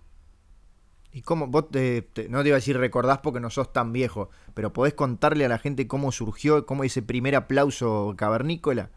[1.11, 1.47] ¿Y cómo?
[1.47, 5.45] Vos no te iba a decir recordás porque no sos tan viejo, pero ¿podés contarle
[5.45, 8.91] a la gente cómo surgió, cómo ese primer aplauso cavernícola?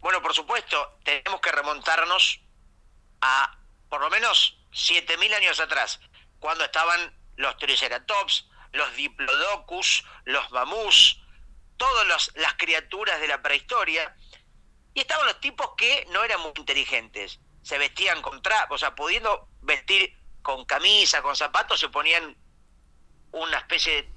[0.00, 2.40] Bueno, por supuesto, tenemos que remontarnos
[3.20, 6.00] a por lo menos 7000 años atrás,
[6.38, 11.20] cuando estaban los Triceratops, los Diplodocus, los Mamús,
[11.76, 14.14] todas las criaturas de la prehistoria,
[14.94, 18.94] y estaban los tipos que no eran muy inteligentes, se vestían con trapos, o sea,
[18.94, 22.36] pudiendo vestir con camisa, con zapatos, se ponían
[23.32, 24.08] una especie de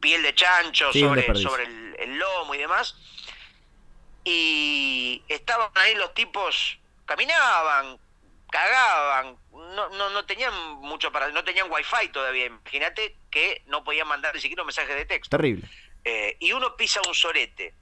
[0.00, 2.96] piel de chancho sobre, sobre el, lomo y demás.
[4.24, 7.98] Y estaban ahí los tipos, caminaban,
[8.50, 12.46] cagaban, no, no, no tenían mucho para, no tenían wifi todavía.
[12.46, 15.36] Imagínate que no podían mandar ni siquiera un mensaje de texto.
[15.36, 15.68] Terrible.
[16.04, 17.74] Eh, y uno pisa un sorete.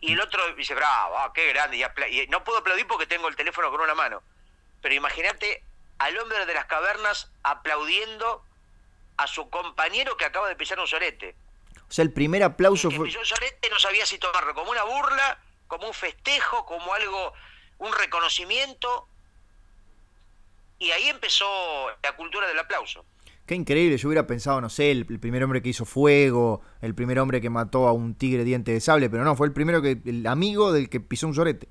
[0.00, 1.76] Y el otro dice, bravo, ah, qué grande.
[1.76, 4.22] y no puedo aplaudir porque tengo el teléfono con una mano.
[4.80, 5.62] Pero imagínate
[6.00, 8.42] al hombre de las cavernas aplaudiendo
[9.18, 11.36] a su compañero que acaba de pisar un sorete.
[11.88, 14.70] O sea, el primer aplauso el que Pisó un sorete no sabía si tomarlo como
[14.70, 17.34] una burla, como un festejo, como algo,
[17.78, 19.08] un reconocimiento.
[20.78, 21.44] Y ahí empezó
[22.02, 23.04] la cultura del aplauso.
[23.44, 27.18] Qué increíble, yo hubiera pensado, no sé, el, primer hombre que hizo fuego, el primer
[27.18, 29.98] hombre que mató a un tigre diente de sable, pero no, fue el primero que,
[30.06, 31.68] el amigo del que pisó un sorete.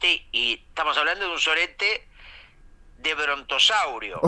[0.00, 2.09] Sí, y estamos hablando de un sorete
[3.00, 4.20] de brontosaurio.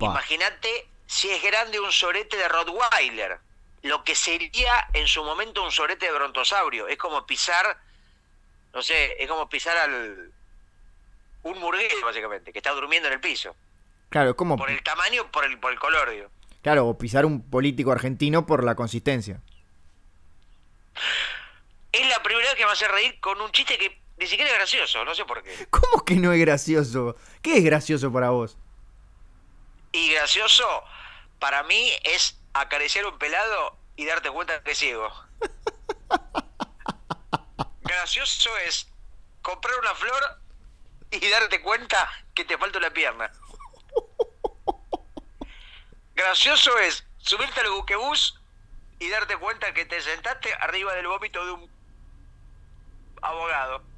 [0.00, 3.38] Imagínate si es grande un sorete de Rottweiler,
[3.82, 6.88] lo que sería en su momento un sorete de brontosaurio.
[6.88, 7.78] Es como pisar,
[8.72, 10.32] no sé, es como pisar al
[11.42, 13.54] un murgués, básicamente, que está durmiendo en el piso.
[14.08, 14.56] Claro, como...
[14.56, 16.28] Por el tamaño, por el, por el color, digo.
[16.62, 19.40] Claro, o pisar un político argentino por la consistencia.
[21.90, 24.56] Es la primera vez que me hace reír con un chiste que ni siquiera es
[24.56, 25.66] gracioso, no sé por qué.
[25.70, 27.16] ¿Cómo que no es gracioso?
[27.42, 28.56] ¿Qué es gracioso para vos?
[29.90, 30.64] Y gracioso
[31.40, 35.12] para mí es acariciar un pelado y darte cuenta que es ciego.
[37.80, 38.86] gracioso es
[39.42, 40.38] comprar una flor
[41.10, 43.32] y darte cuenta que te falta una pierna.
[46.14, 48.40] Gracioso es subirte al buquebús
[49.00, 51.70] y darte cuenta que te sentaste arriba del vómito de un
[53.20, 53.91] abogado.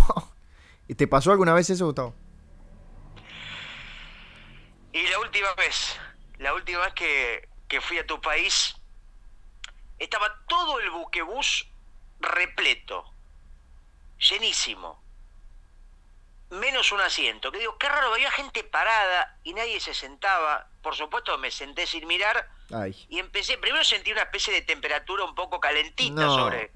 [0.96, 2.14] ¿Te pasó alguna vez eso, Gustavo?
[4.92, 5.98] Y la última vez,
[6.38, 8.76] la última vez que, que fui a tu país,
[9.98, 11.66] estaba todo el buquebús
[12.20, 13.04] repleto,
[14.18, 15.02] llenísimo,
[16.50, 17.50] menos un asiento.
[17.50, 20.68] Que digo, qué raro, había gente parada y nadie se sentaba.
[20.82, 22.48] Por supuesto, me senté sin mirar
[23.08, 23.58] y empecé.
[23.58, 26.72] Primero sentí una especie de temperatura un poco calentita sobre,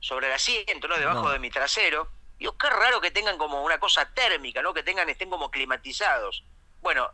[0.00, 0.96] sobre el asiento, ¿no?
[0.96, 2.08] Debajo de mi trasero.
[2.44, 4.74] Digo, qué raro que tengan como una cosa térmica, ¿no?
[4.74, 6.44] Que tengan, estén como climatizados.
[6.82, 7.10] Bueno,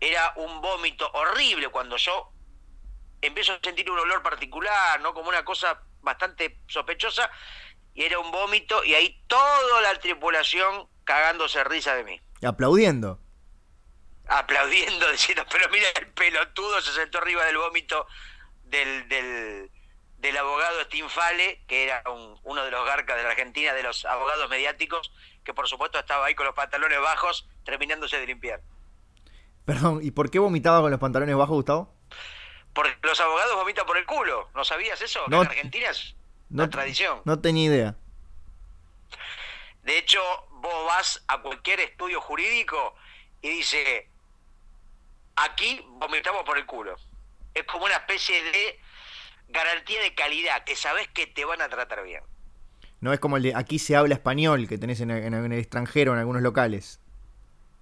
[0.00, 2.32] era un vómito horrible cuando yo
[3.20, 5.12] empiezo a sentir un olor particular, ¿no?
[5.12, 7.30] Como una cosa bastante sospechosa,
[7.92, 12.22] y era un vómito, y ahí toda la tripulación cagándose risa de mí.
[12.42, 13.20] Aplaudiendo.
[14.28, 18.06] Aplaudiendo, diciendo, pero mira el pelotudo se sentó arriba del vómito
[18.62, 19.70] del, del,
[20.24, 22.02] del abogado Stinfale, que era
[22.44, 25.12] uno de los garcas de la Argentina, de los abogados mediáticos,
[25.44, 28.62] que por supuesto estaba ahí con los pantalones bajos, terminándose de limpiar.
[29.66, 31.94] Perdón, ¿y por qué vomitaba con los pantalones bajos, Gustavo?
[32.72, 34.48] Porque los abogados vomitan por el culo.
[34.54, 35.20] ¿No sabías eso?
[35.28, 36.14] No, en Argentina es
[36.48, 37.20] una tradición.
[37.26, 37.94] No tenía idea.
[39.82, 42.94] De hecho, vos vas a cualquier estudio jurídico
[43.42, 44.08] y dice,
[45.36, 46.96] aquí vomitamos por el culo.
[47.52, 48.80] Es como una especie de
[49.48, 52.22] garantía de calidad, que sabes que te van a tratar bien.
[53.00, 56.12] No es como el de aquí se habla español que tenés en, en el extranjero,
[56.12, 57.00] en algunos locales.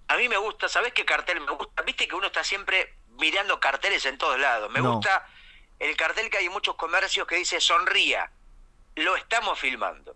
[0.08, 1.82] A mí me gusta, ¿sabes qué cartel me gusta?
[1.82, 4.70] Viste que uno está siempre mirando carteles en todos lados.
[4.70, 5.26] Me gusta
[5.78, 8.30] el cartel que hay en muchos comercios que dice sonría.
[8.96, 10.14] Lo estamos filmando.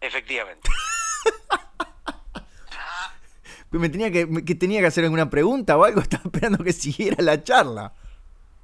[0.00, 0.70] Efectivamente.
[3.70, 7.22] me tenía que, que, tenía que hacer alguna pregunta o algo, estaba esperando que siguiera
[7.22, 7.92] la charla.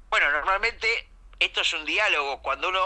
[0.09, 0.87] Bueno, normalmente
[1.39, 2.41] esto es un diálogo.
[2.41, 2.79] Cuando uno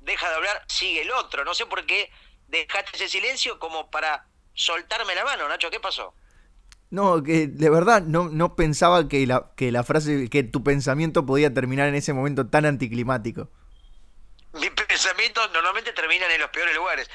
[0.00, 1.44] deja de hablar, sigue el otro.
[1.44, 2.10] No sé por qué
[2.48, 5.70] dejaste ese silencio como para soltarme la mano, Nacho.
[5.70, 6.14] ¿Qué pasó?
[6.90, 11.26] No, que de verdad no, no pensaba que la, que la frase, que tu pensamiento
[11.26, 13.50] podía terminar en ese momento tan anticlimático.
[14.54, 17.10] Mis pensamientos normalmente terminan en los peores lugares.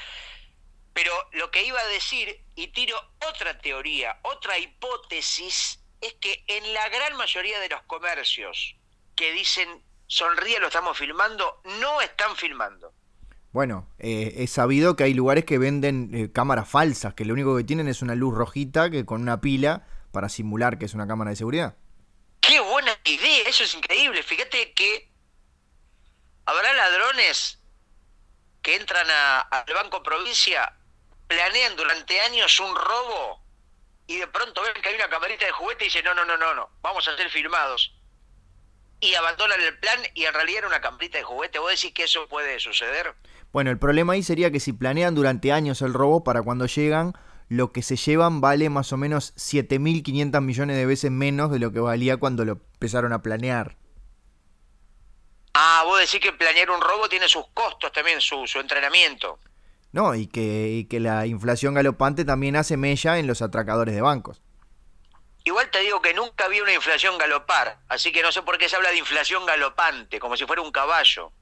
[0.94, 2.96] Pero lo que iba a decir, y tiro
[3.28, 8.76] otra teoría, otra hipótesis, es que en la gran mayoría de los comercios
[9.14, 12.92] que dicen sonríe, lo estamos filmando, no están filmando.
[13.52, 17.56] Bueno, eh, he sabido que hay lugares que venden eh, cámaras falsas, que lo único
[17.56, 21.06] que tienen es una luz rojita que con una pila para simular que es una
[21.06, 21.76] cámara de seguridad.
[22.40, 24.22] Qué buena idea, eso es increíble.
[24.22, 25.10] Fíjate que
[26.44, 27.58] habrá ladrones
[28.62, 29.06] que entran
[29.50, 30.76] al Banco Provincia,
[31.34, 33.40] planean durante años un robo
[34.06, 36.36] y de pronto ven que hay una camarita de juguete y dicen, no, no, no,
[36.36, 37.94] no, no, vamos a ser filmados
[39.02, 41.58] y abandonan el plan y en realidad era una camprita de juguete.
[41.58, 43.14] ¿Vos decís que eso puede suceder?
[43.52, 47.12] Bueno, el problema ahí sería que si planean durante años el robo, para cuando llegan,
[47.48, 51.72] lo que se llevan vale más o menos 7.500 millones de veces menos de lo
[51.72, 53.76] que valía cuando lo empezaron a planear.
[55.52, 59.40] Ah, vos decís que planear un robo tiene sus costos también, su, su entrenamiento.
[59.92, 64.00] No, y que, y que la inflación galopante también hace mella en los atracadores de
[64.00, 64.40] bancos.
[65.44, 68.68] Igual te digo que nunca vi una inflación galopar, así que no sé por qué
[68.68, 71.32] se habla de inflación galopante, como si fuera un caballo.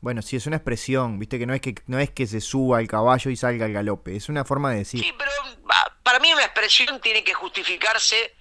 [0.00, 2.80] Bueno, sí, es una expresión, viste que no es que no es que se suba
[2.80, 5.02] el caballo y salga el galope, es una forma de decir.
[5.02, 5.30] Sí, pero
[6.02, 8.34] para mí una expresión tiene que justificarse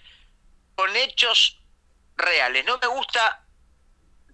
[0.76, 1.60] con hechos
[2.16, 2.66] reales.
[2.66, 3.46] No me gusta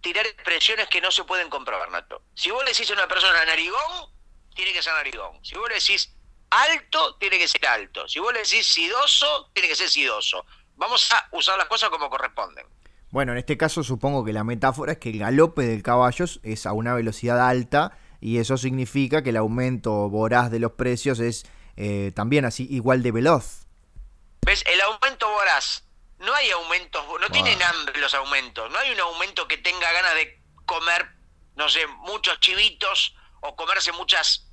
[0.02, 2.24] tirar expresiones que no se pueden comprobar, Nato.
[2.36, 4.13] Si vos le decís a una persona narigón,
[4.54, 5.44] tiene que ser narigón.
[5.44, 6.14] Si vos le decís
[6.50, 8.08] alto, tiene que ser alto.
[8.08, 10.46] Si vos le decís sidoso, tiene que ser sidoso.
[10.76, 12.66] Vamos a usar las cosas como corresponden.
[13.12, 16.66] Bueno, en este caso supongo que la metáfora es que el galope del caballo es
[16.66, 21.46] a una velocidad alta y eso significa que el aumento voraz de los precios es
[21.76, 23.68] eh, también así igual de veloz.
[24.46, 24.64] ¿Ves?
[24.66, 25.84] El aumento voraz.
[26.20, 28.72] No hay aumentos, no tienen hambre los aumentos.
[28.72, 31.08] No hay un aumento que tenga ganas de comer,
[31.56, 34.50] no sé, muchos chivitos o comerse muchas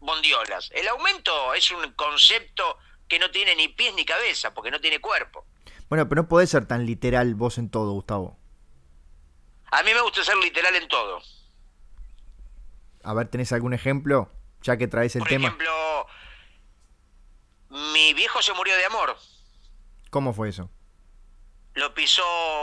[0.00, 0.70] bondiolas.
[0.74, 5.00] El aumento es un concepto que no tiene ni pies ni cabeza, porque no tiene
[5.00, 5.46] cuerpo.
[5.88, 8.38] Bueno, pero no podés ser tan literal vos en todo, Gustavo.
[9.70, 11.20] A mí me gusta ser literal en todo.
[13.02, 14.32] A ver, ¿tenés algún ejemplo?
[14.62, 15.50] Ya que traes el tema.
[15.50, 16.06] Por ejemplo,
[17.92, 19.16] mi viejo se murió de amor.
[20.10, 20.70] ¿Cómo fue eso?
[21.74, 22.22] Lo pisó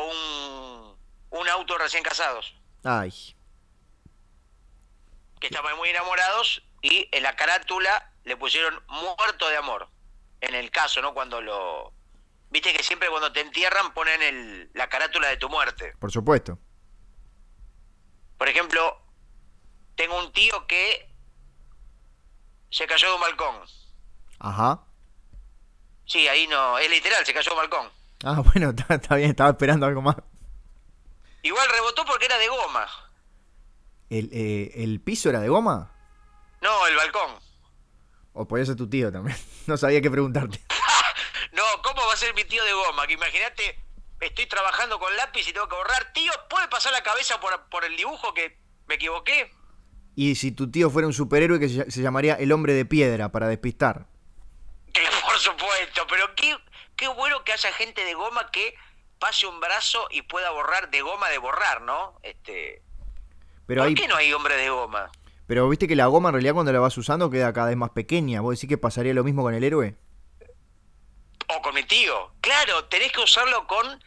[0.10, 0.98] un,
[1.30, 2.56] un auto recién casados.
[2.84, 3.36] Ay.
[5.42, 9.90] Que estaban muy enamorados y en la carátula le pusieron muerto de amor.
[10.40, 11.14] en el caso, ¿no?
[11.14, 11.94] Cuando lo...
[12.50, 15.94] Viste que siempre cuando te entierran ponen el, la carátula de tu muerte.
[16.00, 16.58] Por supuesto.
[18.38, 19.02] Por ejemplo,
[19.96, 21.08] tengo un tío que
[22.72, 23.56] se cayó de un balcón.
[24.40, 24.84] Ajá.
[26.06, 27.90] Sí, ahí no, es literal, se cayó de un balcón.
[28.24, 30.16] Ah, bueno, está, bien, estaba esperando algo más.
[31.44, 32.88] Igual rebotó porque era de goma.
[34.12, 35.90] ¿El, eh, ¿El piso era de goma?
[36.62, 37.32] No, el balcón.
[38.34, 39.38] O podía ser tu tío también.
[39.68, 40.60] No sabía qué preguntarte.
[41.54, 43.08] no, ¿cómo va a ser mi tío de goma?
[43.08, 43.80] Que imagínate,
[44.20, 46.12] estoy trabajando con lápiz y tengo que borrar.
[46.14, 48.58] Tío, ¿puede pasar la cabeza por, por el dibujo que
[48.88, 49.54] me equivoqué?
[50.16, 53.48] Y si tu tío fuera un superhéroe que se, llamaría el hombre de piedra para
[53.48, 54.08] despistar.
[54.92, 56.58] Que por supuesto, pero qué,
[56.98, 58.76] qué bueno que haya gente de goma que
[59.20, 62.20] pase un brazo y pueda borrar de goma de borrar, ¿no?
[62.24, 62.82] Este.
[63.72, 65.10] Pero ¿Por qué no hay hombre de goma?
[65.48, 67.92] Pero viste que la goma en realidad cuando la vas usando queda cada vez más
[67.92, 68.42] pequeña.
[68.42, 69.96] ¿Vos decís que pasaría lo mismo con el héroe?
[71.48, 72.34] O con mi tío.
[72.42, 74.04] Claro, tenés que usarlo con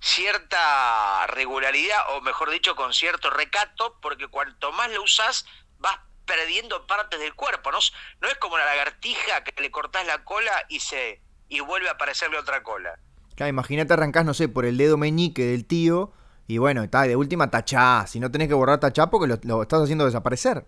[0.00, 5.44] cierta regularidad, o mejor dicho, con cierto recato, porque cuanto más lo usas,
[5.78, 7.70] vas perdiendo partes del cuerpo.
[7.70, 7.80] No,
[8.22, 11.92] no es como la lagartija que le cortás la cola y se y vuelve a
[11.92, 12.98] aparecerle otra cola.
[13.34, 16.14] Claro, imagínate arrancás, no sé, por el dedo meñique del tío,
[16.54, 18.06] y bueno, está, de última tachá.
[18.06, 20.64] Si no tenés que borrar tachá porque lo estás haciendo desaparecer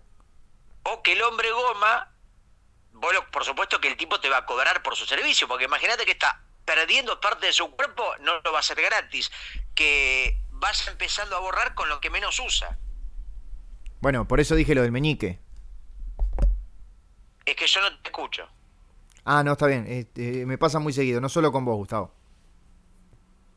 [0.85, 2.12] o que el hombre goma,
[3.32, 6.12] por supuesto que el tipo te va a cobrar por su servicio, porque imagínate que
[6.12, 9.30] está perdiendo parte de su cuerpo, no lo va a hacer gratis,
[9.74, 12.78] que vas empezando a borrar con lo que menos usa.
[14.01, 15.41] Bueno, por eso dije lo del meñique.
[17.45, 18.49] Es que yo no te escucho.
[19.24, 19.87] Ah, no, está bien.
[19.87, 22.14] Este, me pasa muy seguido, no solo con vos, Gustavo.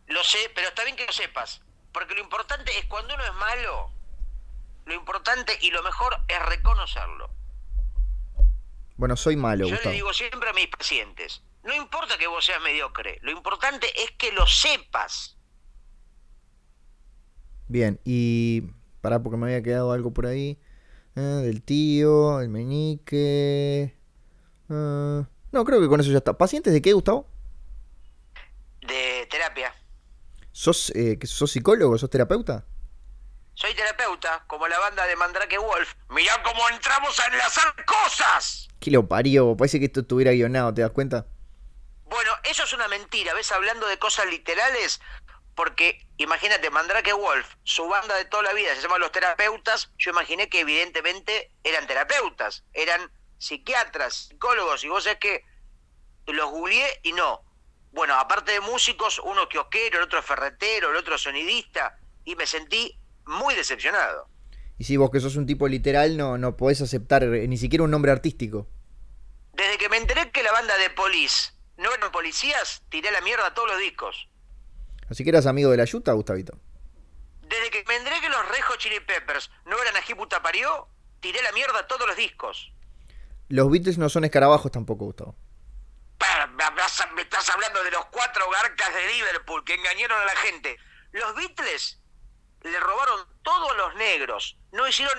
[0.07, 1.61] Lo sé, pero está bien que lo sepas.
[1.97, 3.89] Porque lo importante es cuando uno es malo,
[4.85, 7.31] lo importante y lo mejor es reconocerlo.
[8.97, 9.67] Bueno, soy malo.
[9.67, 13.87] Yo le digo siempre a mis pacientes, no importa que vos seas mediocre, lo importante
[13.99, 15.39] es que lo sepas.
[17.67, 18.61] Bien, y
[19.01, 20.59] para porque me había quedado algo por ahí.
[21.15, 23.97] Eh, del tío, el meñique.
[24.69, 26.37] Eh, no, creo que con eso ya está.
[26.37, 27.27] ¿Pacientes de qué, Gustavo?
[28.81, 29.73] De terapia.
[30.58, 31.99] ¿Sos, eh, ¿Sos psicólogo?
[31.99, 32.66] ¿Sos terapeuta?
[33.53, 35.93] Soy terapeuta, como la banda de Mandrake Wolf.
[36.10, 38.68] Mirá cómo entramos a enlazar cosas.
[38.80, 39.55] ¿Qué lo parió?
[39.55, 41.28] Parece que esto estuviera guionado, ¿te das cuenta?
[42.05, 43.51] Bueno, eso es una mentira, ¿ves?
[43.51, 44.99] Hablando de cosas literales,
[45.53, 50.10] porque imagínate, Mandrake Wolf, su banda de toda la vida se llama Los Terapeutas, yo
[50.10, 55.43] imaginé que evidentemente eran terapeutas, eran psiquiatras, psicólogos, y vos sabés que
[56.26, 57.46] los googleé y no.
[57.97, 62.95] Bueno, aparte de músicos, uno kiosquero, el otro ferretero, el otro sonidista, y me sentí
[63.25, 64.29] muy decepcionado.
[64.77, 67.89] Y si vos que sos un tipo literal no, no podés aceptar ni siquiera un
[67.89, 68.67] nombre artístico.
[69.53, 73.47] Desde que me enteré que la banda de Police no eran policías, tiré la mierda
[73.47, 74.29] a todos los discos.
[75.09, 76.59] Así que eras amigo de la Yuta, Gustavito.
[77.49, 80.87] Desde que me enteré que los Rejo Chili Peppers no eran ají puta parió,
[81.19, 82.71] tiré la mierda a todos los discos.
[83.49, 85.35] Los Beatles no son escarabajos tampoco, Gustavo.
[87.13, 90.78] Me estás hablando de los cuatro garcas de Liverpool que engañaron a la gente.
[91.11, 91.99] Los Beatles
[92.61, 94.57] le robaron todos los negros.
[94.72, 95.18] No hicieron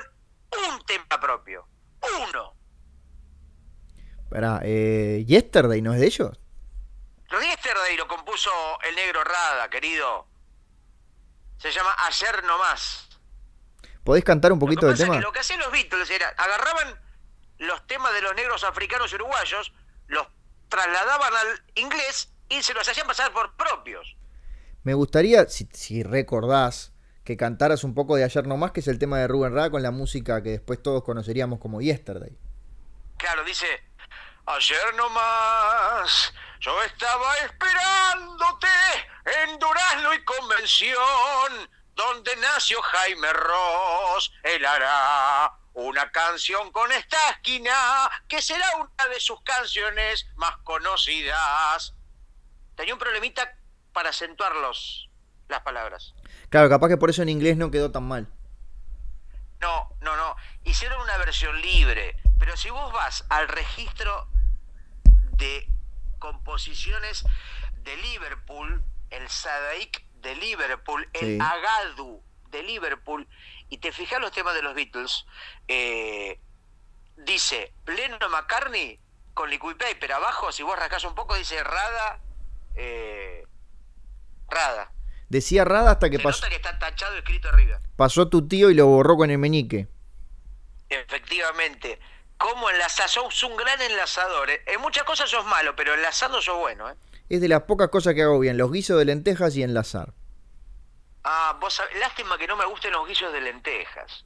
[0.68, 1.66] un tema propio.
[2.28, 2.54] Uno.
[4.30, 6.40] Para, eh, ¿Yesterday no es de ellos?
[7.30, 8.50] Yesterday lo compuso
[8.88, 10.26] el negro Rada, querido.
[11.58, 13.08] Se llama Ayer no más.
[14.04, 15.20] ¿Podés cantar un poquito del tema?
[15.20, 17.00] lo que hacían los Beatles era, agarraban
[17.58, 19.72] los temas de los negros africanos y uruguayos,
[20.06, 20.26] los
[20.68, 24.16] trasladaban al inglés y se los hacían pasar por propios.
[24.82, 26.92] Me gustaría, si, si recordás,
[27.24, 29.70] que cantaras un poco de Ayer No Más, que es el tema de Rubén Rada
[29.70, 32.38] con la música que después todos conoceríamos como Yesterday.
[33.18, 33.66] Claro, dice,
[34.46, 38.68] ayer no más, yo estaba esperándote
[39.42, 47.72] en Durazno y Convención, donde nació Jaime Ross, él hará una canción con esta esquina,
[48.26, 51.94] que será una de sus canciones más conocidas.
[52.74, 53.56] Tenía un problemita
[53.92, 55.08] para acentuarlos
[55.48, 56.14] las palabras.
[56.50, 58.28] Claro, capaz que por eso en inglés no quedó tan mal.
[59.60, 60.34] No, no, no.
[60.64, 62.16] Hicieron una versión libre.
[62.40, 64.28] Pero si vos vas al registro
[65.36, 65.68] de
[66.18, 67.24] composiciones
[67.84, 73.28] de Liverpool, el Sadaik de Liverpool, el Agadu de Liverpool,
[73.70, 75.26] y te fijas los temas de los Beatles,
[75.66, 76.40] eh,
[77.16, 78.98] dice Pleno McCartney
[79.34, 80.12] con Liquid Paper.
[80.12, 82.20] Abajo, si vos rascás un poco, dice Rada.
[82.74, 83.46] Eh,
[84.48, 84.92] Rada.
[85.28, 86.48] Decía Rada hasta que pasó.
[86.48, 87.80] que está tachado escrito arriba.
[87.96, 89.88] Pasó tu tío y lo borró con el meñique.
[90.88, 91.98] Efectivamente.
[92.38, 93.10] ¿Cómo enlazás?
[93.10, 94.48] Sos un gran enlazador.
[94.48, 94.62] ¿eh?
[94.66, 96.88] En muchas cosas sos malo, pero enlazando sos bueno.
[96.88, 96.94] ¿eh?
[97.28, 100.14] Es de las pocas cosas que hago bien, los guisos de lentejas y enlazar.
[101.30, 104.24] Ah, vos lástima que no me gusten los guisos de lentejas.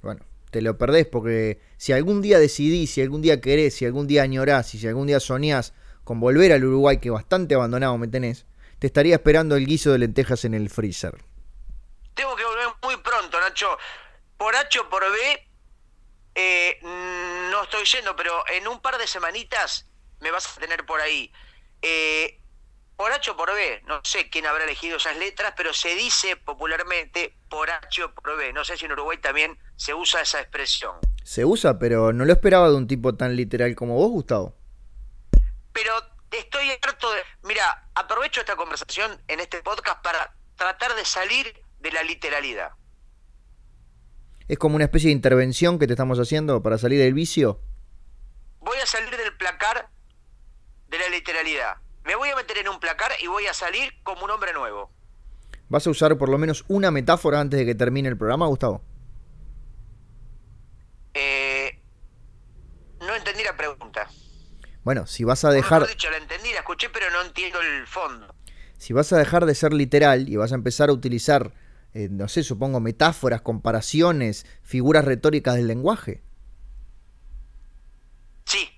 [0.00, 4.06] Bueno, te lo perdés porque si algún día decidís, si algún día querés, si algún
[4.06, 8.08] día añorás y si algún día soñás con volver al Uruguay, que bastante abandonado me
[8.08, 8.46] tenés,
[8.78, 11.22] te estaría esperando el guiso de lentejas en el freezer.
[12.14, 13.76] Tengo que volver muy pronto, Nacho.
[14.38, 15.48] Por H o por B,
[16.36, 16.78] eh,
[17.50, 21.30] no estoy yendo, pero en un par de semanitas me vas a tener por ahí.
[21.82, 22.40] Eh,
[22.96, 26.36] por H o por B, no sé quién habrá elegido esas letras, pero se dice
[26.36, 28.52] popularmente por H o por B.
[28.52, 30.96] No sé si en Uruguay también se usa esa expresión.
[31.24, 34.54] Se usa, pero no lo esperaba de un tipo tan literal como vos, Gustavo.
[35.72, 35.92] Pero
[36.30, 37.20] estoy harto de...
[37.42, 42.72] Mira, aprovecho esta conversación en este podcast para tratar de salir de la literalidad.
[44.46, 47.60] ¿Es como una especie de intervención que te estamos haciendo para salir del vicio?
[48.60, 49.88] Voy a salir del placar
[50.88, 51.76] de la literalidad.
[52.04, 54.90] Me voy a meter en un placar y voy a salir como un hombre nuevo.
[55.68, 58.82] ¿Vas a usar por lo menos una metáfora antes de que termine el programa, Gustavo?
[61.14, 61.80] Eh,
[63.00, 64.08] no entendí la pregunta.
[64.82, 65.80] Bueno, si vas a dejar...
[65.80, 68.34] No, dicho, la entendí, la escuché, pero no entiendo el fondo.
[68.76, 71.54] Si vas a dejar de ser literal y vas a empezar a utilizar,
[71.94, 76.22] eh, no sé, supongo, metáforas, comparaciones, figuras retóricas del lenguaje.
[78.44, 78.68] Sí.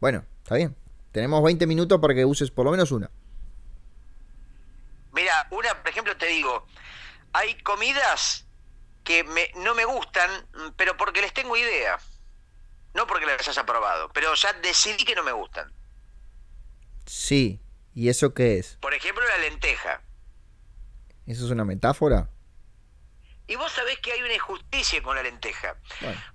[0.00, 0.76] Bueno, está bien.
[1.12, 3.10] Tenemos 20 minutos para que uses por lo menos una.
[5.12, 6.66] Mira, una, por ejemplo, te digo,
[7.32, 8.46] hay comidas
[9.02, 10.30] que me, no me gustan,
[10.76, 11.98] pero porque les tengo idea.
[12.94, 15.72] No porque las haya probado, pero ya decidí que no me gustan.
[17.06, 17.60] Sí,
[17.94, 18.78] ¿y eso qué es?
[18.80, 20.02] Por ejemplo, la lenteja.
[21.26, 22.30] ¿Eso es una metáfora?
[23.50, 25.74] Y vos sabés que hay una injusticia con la lenteja.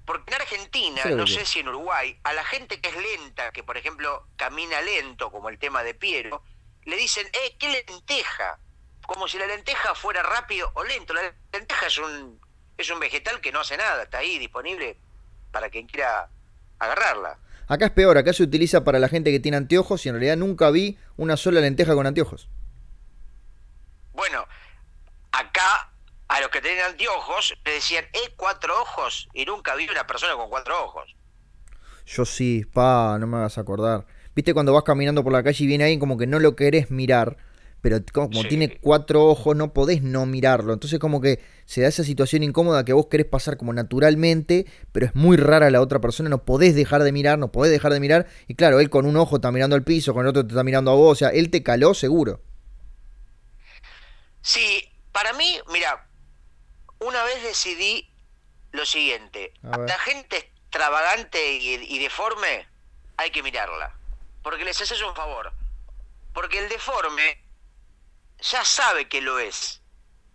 [0.04, 3.64] Porque en Argentina, no sé si en Uruguay, a la gente que es lenta, que
[3.64, 6.44] por ejemplo camina lento, como el tema de Piero,
[6.84, 8.60] le dicen, eh, ¿qué lenteja?
[9.08, 11.14] Como si la lenteja fuera rápido o lento.
[11.14, 11.22] La
[11.54, 12.38] lenteja es un,
[12.78, 14.98] es un vegetal que no hace nada, está ahí disponible
[15.54, 16.28] para quien quiera
[16.80, 17.40] agarrarla.
[17.70, 20.36] Acá es peor, acá se utiliza para la gente que tiene anteojos y en realidad
[20.36, 22.50] nunca vi una sola lenteja con anteojos.
[24.12, 24.46] Bueno,
[25.32, 25.85] acá
[26.36, 29.30] a los que tenían anteojos le decían, ¿eh, cuatro ojos?
[29.34, 31.16] Y nunca vi una persona con cuatro ojos.
[32.06, 34.06] Yo sí, pa, no me vas a acordar.
[34.36, 36.92] Viste cuando vas caminando por la calle y viene alguien como que no lo querés
[36.92, 37.38] mirar,
[37.80, 40.74] pero como, tiene cuatro ojos no podés no mirarlo.
[40.74, 45.06] Entonces como que se da esa situación incómoda que vos querés pasar como naturalmente, pero
[45.06, 48.02] es muy rara la otra persona, no podés dejar de mirar, no podés dejar de
[48.02, 48.28] mirar.
[48.50, 50.66] Y claro, él con un ojo está mirando al piso, con el otro te está
[50.66, 52.42] mirando a vos, o sea, él te caló seguro.
[54.42, 54.84] Sí,
[55.14, 56.10] para mí, mira,
[57.06, 58.10] una vez decidí
[58.72, 59.54] lo siguiente.
[59.62, 62.68] la gente extravagante y, deforme
[63.18, 63.96] hay que mirarla.
[64.44, 65.54] Porque les haces un favor.
[66.34, 67.42] Porque el deforme
[68.40, 69.82] ya sabe que lo es.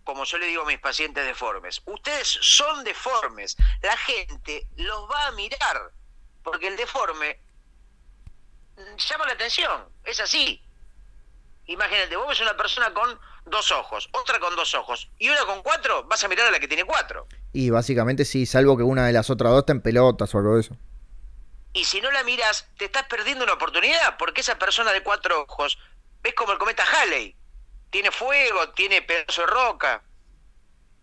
[0.05, 1.83] Como yo le digo a mis pacientes deformes.
[1.85, 3.57] Ustedes son deformes.
[3.83, 5.93] La gente los va a mirar.
[6.43, 7.39] Porque el deforme
[8.97, 9.89] llama la atención.
[10.05, 10.63] Es así.
[11.67, 15.63] Imagínate, vos ves una persona con dos ojos, otra con dos ojos y una con
[15.63, 17.27] cuatro, vas a mirar a la que tiene cuatro.
[17.53, 20.55] Y básicamente sí, salvo que una de las otras dos está en pelotas o algo
[20.55, 20.77] de eso.
[21.73, 25.43] Y si no la miras, te estás perdiendo una oportunidad, porque esa persona de cuatro
[25.43, 25.79] ojos,
[26.23, 27.37] ves como el cometa Halley,
[27.91, 30.03] tiene fuego, tiene pedazo de roca.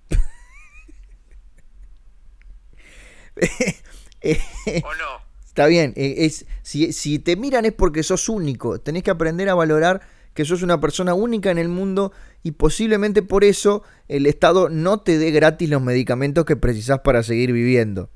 [4.84, 5.22] ¿O no?
[5.46, 9.50] Está bien, eh, es, si, si te miran es porque sos único, tenés que aprender
[9.50, 10.02] a valorar
[10.38, 12.14] que sos una persona única en el mundo
[12.44, 17.24] y posiblemente por eso el Estado no te dé gratis los medicamentos que precisas para
[17.24, 18.12] seguir viviendo.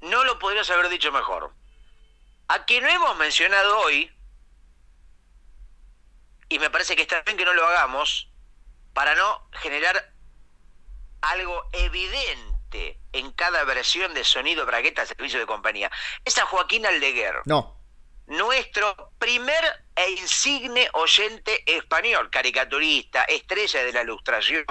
[0.00, 1.50] No lo podrías haber dicho mejor.
[2.46, 4.08] A quien no hemos mencionado hoy,
[6.48, 8.30] y me parece que está bien que no lo hagamos,
[8.92, 10.14] para no generar
[11.22, 15.90] algo evidente en cada versión de sonido bragueta servicio de compañía,
[16.24, 17.40] es a Joaquín Aldeguer.
[17.46, 17.81] No
[18.32, 19.62] nuestro primer
[19.94, 24.64] e insigne oyente español, caricaturista, estrella de la ilustración.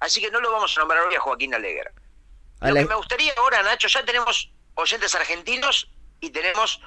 [0.00, 1.90] Así que no lo vamos a nombrar hoy a Joaquín Alegre.
[2.60, 5.90] Lo que me gustaría ahora, Nacho, ya tenemos oyentes argentinos
[6.20, 6.80] y tenemos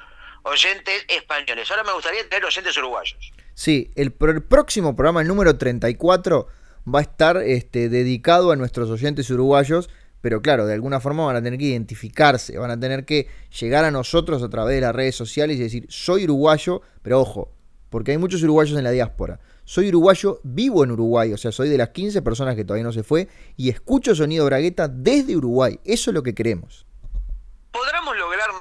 [0.44, 1.70] oyentes españoles.
[1.70, 3.32] Ahora me gustaría tener oyentes uruguayos.
[3.54, 6.48] Sí, el, próximo programa, el número 34,
[6.94, 9.90] va a estar este, dedicado a nuestros oyentes uruguayos
[10.26, 13.86] pero claro, de alguna forma van a tener que identificarse, van a tener que llegar
[13.86, 17.54] a nosotros a través de las redes sociales y decir, soy uruguayo, pero ojo,
[17.92, 19.40] porque hay muchos uruguayos en la diáspora.
[19.66, 22.92] Soy uruguayo, vivo en Uruguay, o sea, soy de las 15 personas que todavía no
[22.92, 25.80] se fue y escucho sonido bragueta desde Uruguay.
[25.86, 26.88] Eso es lo que queremos.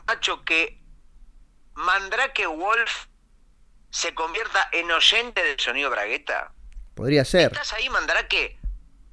[0.07, 0.83] Nacho, que
[1.77, 3.07] Mandrake Wolf
[3.89, 6.53] se convierta en oyente del sonido Bragueta?
[6.95, 7.53] Podría ser.
[7.53, 8.59] ¿Estás ahí, Mandrake?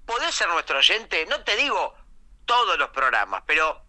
[0.06, 1.26] ¿Podés ser nuestro oyente?
[1.30, 2.01] No te digo
[2.46, 3.84] todos los programas, pero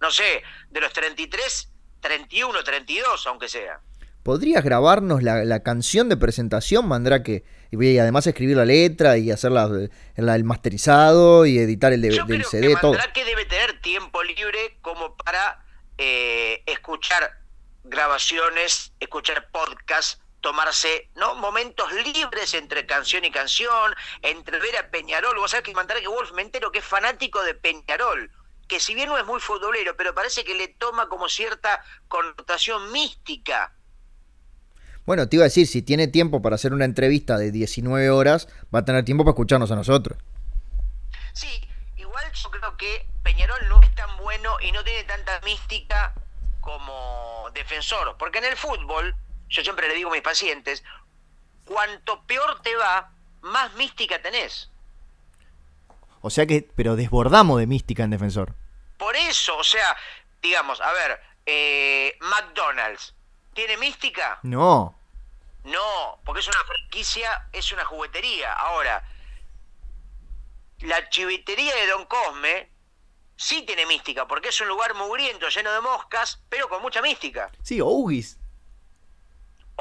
[0.00, 1.68] no sé, de los 33,
[2.00, 3.80] 31, 32, aunque sea.
[4.22, 7.44] ¿Podrías grabarnos la, canción de presentación, Mandrake?
[7.70, 9.52] Y además escribir la letra y hacer
[10.16, 14.22] el masterizado y editar el de, Yo del creo CD, que Mandrake debe tener tiempo
[14.22, 15.64] libre como para
[15.96, 17.40] eh, escuchar
[17.84, 21.34] grabaciones, escuchar podcasts, tomarse ¿no?
[21.34, 25.38] momentos libres entre canción y canción, entre ver a Peñarol.
[25.38, 28.30] Vos sabés que Mandrake Wolf me entero que es fanático de Peñarol
[28.70, 32.92] que si bien no es muy futbolero, pero parece que le toma como cierta connotación
[32.92, 33.74] mística.
[35.04, 38.46] Bueno, te iba a decir, si tiene tiempo para hacer una entrevista de 19 horas,
[38.72, 40.18] va a tener tiempo para escucharnos a nosotros.
[41.32, 41.48] Sí,
[41.96, 46.14] igual yo creo que Peñarol no es tan bueno y no tiene tanta mística
[46.60, 49.16] como defensor, porque en el fútbol,
[49.50, 50.82] yo siempre le digo a mis pacientes,
[51.64, 54.70] cuanto peor te va, más mística tenés.
[56.22, 58.54] O sea que, pero desbordamos de mística en defensor.
[58.98, 59.96] Por eso, o sea,
[60.42, 63.14] digamos, a ver, eh, McDonald's,
[63.54, 64.38] ¿tiene mística?
[64.42, 64.96] No.
[65.64, 68.52] No, porque es una franquicia, es una juguetería.
[68.52, 69.02] Ahora,
[70.80, 72.70] la chivitería de Don Cosme
[73.36, 77.50] sí tiene mística, porque es un lugar mugriento, lleno de moscas, pero con mucha mística.
[77.62, 78.39] Sí, o Ugis.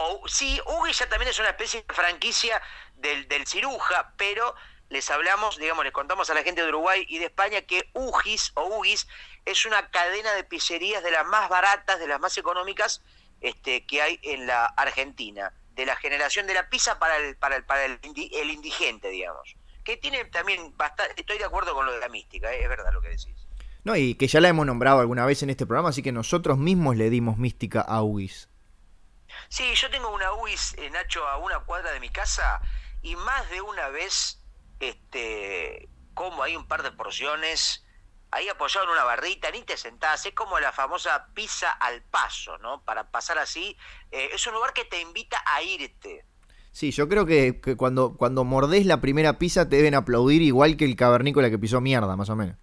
[0.01, 2.61] O, sí, Ugis ya también es una especie de franquicia
[2.95, 4.55] del, ciruja, pero
[4.87, 8.53] les hablamos, digamos, les contamos a la gente de Uruguay y de España que UGIS
[8.55, 9.07] o UGIS
[9.43, 13.01] es una cadena de pizzerías de las más baratas, de las más económicas
[13.41, 17.61] este, que hay en la Argentina, de la generación de la pizza para el, para
[17.65, 19.53] para el, indigente, digamos.
[19.83, 22.63] Que tiene también bastante, estoy de acuerdo con lo de la mística, ¿eh?
[22.63, 23.35] es verdad lo que decís.
[23.83, 26.57] No, y que ya la hemos nombrado alguna vez en este programa, así que nosotros
[26.57, 28.48] mismos le dimos mística a UGIS.
[29.49, 32.61] Sí, yo tengo una UGIS, eh, Nacho, a una cuadra de mi casa,
[33.01, 34.41] y más de una vez
[34.79, 37.83] este, como hay un par de porciones
[38.31, 42.57] ahí apoyado en una barrita, ni te sentás, es como la famosa pizza al paso,
[42.59, 42.83] ¿no?
[42.83, 43.75] Para pasar así,
[44.11, 46.25] eh, es un lugar que te invita a irte.
[46.71, 50.85] Sí, yo creo que, cuando, cuando mordés la primera pizza te deben aplaudir igual que
[50.85, 52.55] el cavernícola que pisó mierda, más o menos.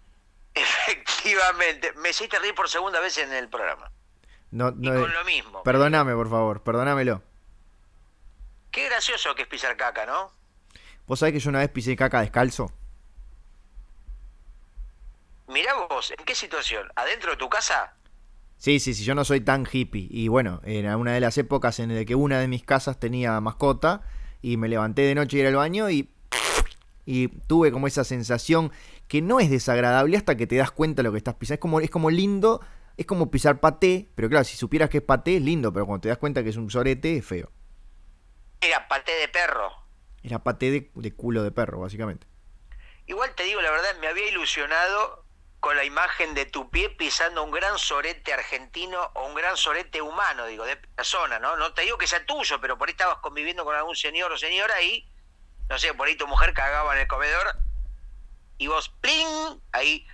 [0.54, 3.92] Efectivamente, me hiciste reír por segunda vez en el programa.
[4.50, 5.62] No, no, y con lo mismo.
[5.62, 7.22] Perdóname, por favor, perdónamelo.
[8.70, 10.32] Qué gracioso que es pisar caca, ¿no?
[11.06, 12.72] ¿Vos sabés que yo una vez pisé caca descalzo?
[15.48, 16.88] Mirá vos, ¿en qué situación?
[16.94, 17.94] ¿Adentro de tu casa?
[18.56, 20.06] Sí, sí, sí, yo no soy tan hippie.
[20.10, 23.40] Y bueno, era una de las épocas en la que una de mis casas tenía
[23.40, 24.02] mascota
[24.42, 26.10] y me levanté de noche a ir al baño y,
[27.06, 28.70] y tuve como esa sensación
[29.08, 31.54] que no es desagradable hasta que te das cuenta de lo que estás pisando.
[31.54, 32.60] Es como, es como lindo,
[32.96, 36.02] es como pisar paté, pero claro, si supieras que es paté es lindo, pero cuando
[36.02, 37.50] te das cuenta que es un sorete es feo.
[38.60, 39.72] Era paté de perro.
[40.22, 42.26] Era paté de, culo de perro, básicamente.
[43.06, 45.24] Igual te digo la verdad, me había ilusionado
[45.60, 50.00] con la imagen de tu pie pisando un gran sorete argentino o un gran sorete
[50.00, 51.56] humano, digo, de persona, ¿no?
[51.56, 54.38] No te digo que sea tuyo, pero por ahí estabas conviviendo con algún señor o
[54.38, 55.06] señora y,
[55.68, 57.46] no sé, por ahí tu mujer cagaba en el comedor
[58.60, 59.60] y vos, ¡pling!
[59.72, 60.06] Ahí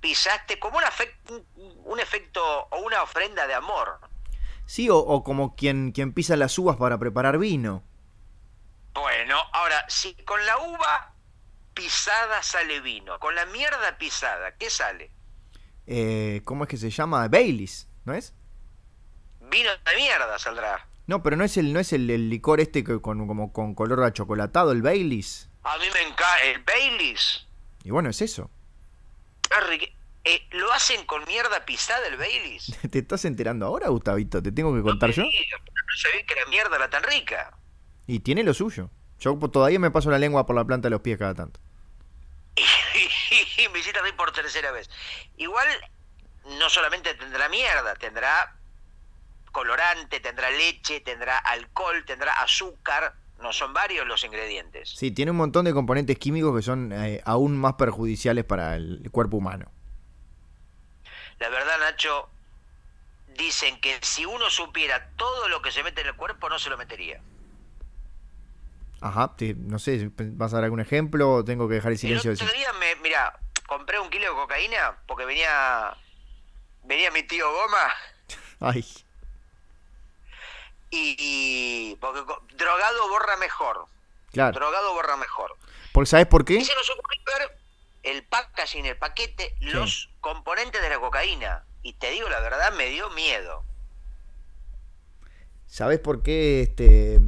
[0.00, 1.46] pisaste como un,
[1.84, 4.00] un efecto o una ofrenda de amor.
[4.66, 7.82] Sí, o, o como quien, quien pisa las uvas para preparar vino.
[8.94, 11.14] Bueno, ahora, si con la uva
[11.74, 15.12] pisada sale vino, con la mierda pisada, ¿qué sale?
[15.86, 17.28] Eh, ¿Cómo es que se llama?
[17.28, 18.34] Baileys, ¿no es?
[19.40, 20.86] Vino de mierda saldrá.
[21.06, 24.04] No, pero no es el, no es el, licor este que con, como con color
[24.04, 25.48] achocolatado, el Baileys.
[25.62, 27.46] A mí me encanta el Baileys.
[27.84, 28.50] Y bueno, es eso.
[30.24, 32.76] Eh, ¿Lo hacen con mierda pisada el Baileys?
[32.90, 34.42] ¿Te estás enterando ahora, Gustavito?
[34.42, 35.22] ¿Te tengo que contar yo?
[35.22, 37.56] no sabía que la mierda era tan rica.
[38.06, 38.90] Y tiene lo suyo.
[39.20, 41.60] Yo todavía me paso la lengua por la planta de los pies cada tanto.
[42.56, 44.90] y me hiciste reír por tercera vez.
[45.36, 45.68] Igual,
[46.58, 48.54] no solamente tendrá mierda, tendrá
[49.52, 53.14] colorante, tendrá leche, tendrá alcohol, tendrá azúcar.
[53.40, 54.90] No son varios los ingredientes.
[54.90, 59.08] Sí, tiene un montón de componentes químicos que son eh, aún más perjudiciales para el
[59.12, 59.70] cuerpo humano.
[61.38, 62.28] La verdad, Nacho,
[63.36, 66.68] dicen que si uno supiera todo lo que se mete en el cuerpo, no se
[66.68, 67.20] lo metería.
[69.00, 72.32] Ajá, no sé, ¿vas a dar algún ejemplo o tengo que dejar el silencio?
[72.32, 75.96] El otro día, me, mira, compré un kilo de cocaína porque venía
[76.82, 77.94] venía mi tío Goma.
[78.58, 78.84] Ay.
[80.90, 82.20] Y, porque
[82.56, 83.86] drogado borra mejor.
[84.32, 84.58] Claro.
[84.58, 85.52] Drogado borra mejor.
[85.92, 86.64] Porque ¿Sabes por qué?
[86.64, 87.58] se nos ocurrió ver
[88.02, 91.64] el packaging, el paquete, los componentes de la cocaína.
[91.82, 93.64] Y te digo la verdad, me dio miedo.
[95.66, 97.20] ¿Sabes por qué este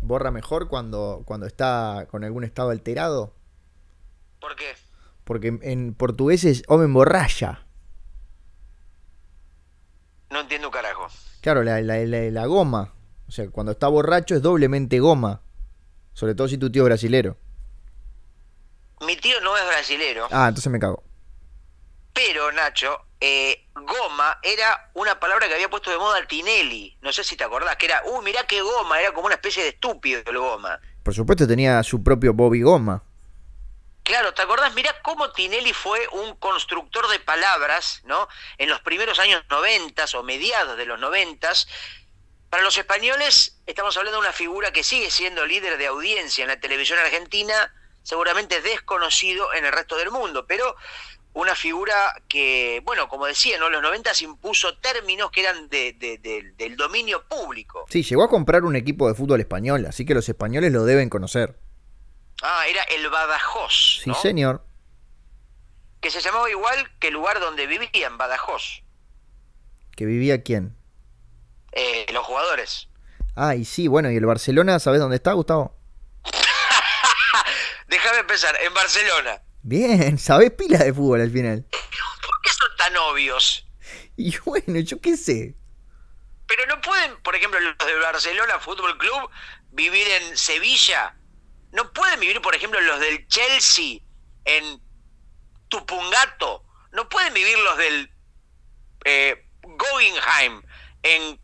[0.00, 3.34] borra mejor cuando, cuando está con algún estado alterado?
[4.40, 4.74] ¿Por qué?
[5.24, 7.64] Porque en portugués es homem borracha.
[10.30, 11.08] No entiendo un carajo.
[11.40, 12.92] Claro, la, la, la, goma.
[13.30, 15.40] O sea, cuando está borracho es doblemente goma.
[16.14, 17.36] Sobre todo si tu tío es brasilero.
[19.06, 20.26] Mi tío no es brasilero.
[20.32, 21.04] Ah, entonces me cago.
[22.12, 26.98] Pero, Nacho, eh, goma era una palabra que había puesto de moda Tinelli.
[27.02, 29.62] No sé si te acordás, que era, uh, mirá qué goma, era como una especie
[29.62, 30.80] de estúpido el goma.
[31.04, 33.04] Por supuesto tenía su propio Bobby Goma.
[34.02, 34.74] Claro, ¿te acordás?
[34.74, 38.26] Mirá cómo Tinelli fue un constructor de palabras, ¿no?
[38.58, 41.68] En los primeros años noventas o mediados de los noventas.
[42.50, 46.48] Para los españoles estamos hablando de una figura que sigue siendo líder de audiencia en
[46.48, 47.72] la televisión argentina,
[48.02, 50.74] seguramente desconocido en el resto del mundo, pero
[51.32, 51.94] una figura
[52.28, 53.68] que, bueno, como decía, ¿no?
[53.68, 57.86] en los noventas impuso términos que eran de, del dominio público.
[57.88, 61.08] Sí, llegó a comprar un equipo de fútbol español, así que los españoles lo deben
[61.08, 61.56] conocer.
[62.42, 64.00] Ah, era el Badajoz.
[64.02, 64.64] Sí, señor.
[66.00, 68.82] Que se llamaba igual que el lugar donde vivían, Badajoz.
[69.94, 70.79] ¿Que vivía quién?
[71.72, 72.88] Eh, los jugadores.
[73.36, 75.76] Ah, y sí, bueno, ¿y el Barcelona, sabes dónde está, Gustavo?
[77.88, 79.42] Déjame empezar, en Barcelona.
[79.62, 81.64] Bien, sabes pila de fútbol al final.
[81.70, 83.66] ¿Por qué son tan obvios?
[84.16, 85.54] Y bueno, yo qué sé.
[86.46, 89.30] Pero no pueden, por ejemplo, los de Barcelona Fútbol Club
[89.70, 91.16] vivir en Sevilla
[91.72, 94.00] no pueden vivir, por ejemplo, los del Chelsea
[94.44, 94.82] en
[95.68, 96.64] Tupungato.
[96.92, 98.12] No pueden vivir los del
[99.04, 99.46] eh,
[101.02, 101.40] en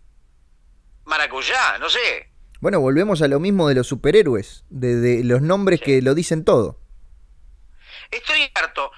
[1.07, 2.29] Maracuyá, no sé.
[2.61, 6.79] Bueno, volvemos a lo mismo de los superhéroes, de, los nombres que lo dicen todo.
[8.11, 8.91] Estoy harto.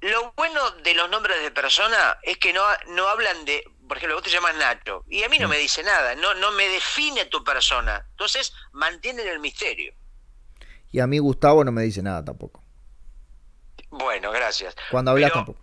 [0.00, 4.16] Lo bueno de los nombres de persona es que no, no hablan de, por ejemplo,
[4.16, 7.24] vos te llamas Nacho y a mí no me dice nada, no, no me define
[7.26, 8.06] tu persona.
[8.10, 9.94] Entonces mantienen el misterio.
[10.90, 12.62] Y a mí Gustavo no me dice nada tampoco.
[13.90, 14.74] Bueno, gracias.
[14.90, 15.60] Cuando hablas tampoco.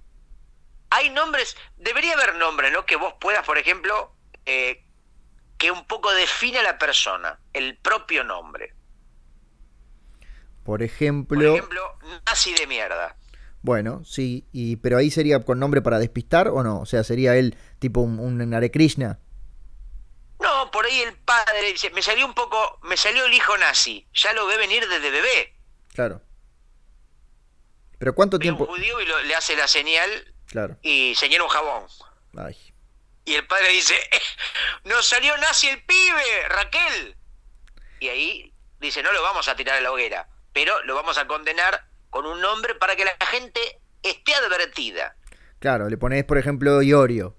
[0.89, 2.85] Hay nombres, debería haber nombres, ¿no?
[2.85, 4.13] Que vos puedas, por ejemplo,
[4.45, 4.84] eh,
[5.57, 8.73] que un poco define a la persona, el propio nombre.
[10.63, 11.37] Por ejemplo.
[11.37, 11.81] Por ejemplo,
[12.25, 13.15] nazi de mierda.
[13.61, 16.81] Bueno, sí, y, pero ahí sería con nombre para despistar o no?
[16.81, 19.19] O sea, sería él tipo un, un Hare Krishna.
[20.39, 24.07] No, por ahí el padre dice, me salió un poco, me salió el hijo nazi,
[24.13, 25.55] ya lo ve venir desde bebé.
[25.93, 26.21] Claro.
[27.97, 28.65] Pero ¿cuánto tiempo?
[28.65, 30.09] Un judío y le hace la señal
[30.45, 30.77] claro.
[30.81, 31.83] y señala un jabón.
[32.37, 32.74] Ay.
[33.25, 34.19] Y el padre dice, eh,
[34.83, 37.17] nos salió nazi el pibe, Raquel.
[37.99, 41.25] Y ahí dice, no lo vamos a tirar a la hoguera, pero lo vamos a
[41.25, 43.59] condenar con un nombre para que la gente
[44.03, 45.15] esté advertida.
[45.59, 47.35] Claro, le pones, por ejemplo, Iorio.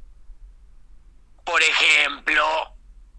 [1.44, 2.44] Por ejemplo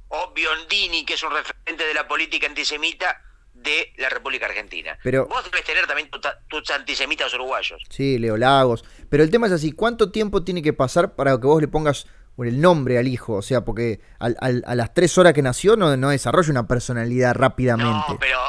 [0.10, 3.22] o Biondini, que es un referente de la política antisemita
[3.54, 4.98] de la República Argentina.
[5.04, 6.10] Pero, Vos debes tener también
[6.48, 7.84] tus antisemitas uruguayos.
[7.90, 8.86] Sí, Leo Lagos.
[9.10, 12.08] Pero el tema es así, ¿cuánto tiempo tiene que pasar para que vos le pongas
[12.46, 13.34] el nombre al hijo?
[13.34, 18.06] O sea, porque a las tres horas que nació no, no desarrolla una personalidad rápidamente.
[18.10, 18.40] No, pero,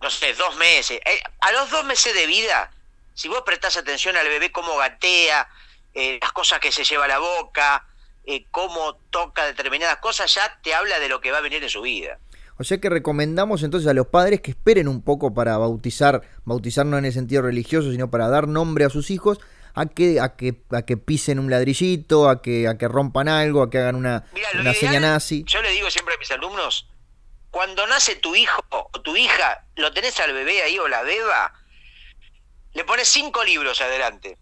[0.00, 1.00] no sé, dos meses.
[1.04, 2.70] Eh, a los dos meses de vida,
[3.14, 5.48] si vos prestás atención al bebé cómo gatea,
[5.92, 7.84] eh, las cosas que se lleva a la boca,
[8.24, 11.68] eh, cómo toca determinadas cosas, ya te habla de lo que va a venir en
[11.68, 12.18] su vida.
[12.58, 16.84] O sea que recomendamos entonces a los padres que esperen un poco para bautizar, bautizar
[16.84, 19.40] no en el sentido religioso, sino para dar nombre a sus hijos,
[19.74, 23.62] a que, a que, a que pisen un ladrillito, a que, a que rompan algo,
[23.62, 24.24] a que hagan una,
[24.58, 25.44] una seña nazi.
[25.46, 26.88] Yo le digo siempre a mis alumnos,
[27.50, 31.52] cuando nace tu hijo o tu hija, lo tenés al bebé ahí o la beba,
[32.72, 34.38] le pones cinco libros adelante.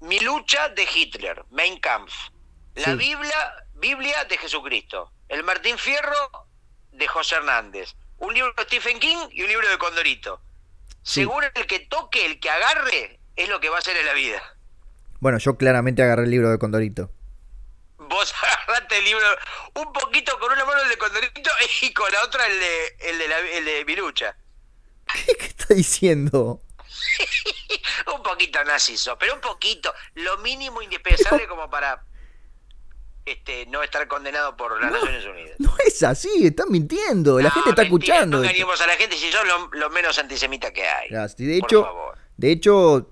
[0.00, 2.12] Mi lucha de Hitler, Mein Kampf.
[2.74, 5.12] La Biblia, Biblia de Jesucristo.
[5.28, 6.48] El Martín Fierro
[6.92, 7.94] de José Hernández.
[8.18, 10.40] Un libro de Stephen King y un libro de Condorito.
[11.02, 14.14] Seguro el que toque, el que agarre, es lo que va a hacer en la
[14.14, 14.42] vida.
[15.20, 17.10] Bueno, yo claramente agarré el libro de Condorito.
[17.98, 19.24] Vos agarraste el libro,
[19.74, 21.50] un poquito con una mano el de Condorito
[21.82, 24.36] y con la otra el de, el de, la, el de Mirucha.
[25.26, 26.62] ¿Qué, ¿Qué está diciendo?
[28.14, 32.02] un poquito nacizo, pero un poquito, lo mínimo indispensable como para
[33.24, 35.56] este, no estar condenado por las Naciones Unidas.
[35.58, 38.38] No es así, están mintiendo, la gente está escuchando.
[38.38, 41.10] No engañemos a la gente si son lo, menos antisemita que hay.
[41.10, 43.10] de hecho, de hecho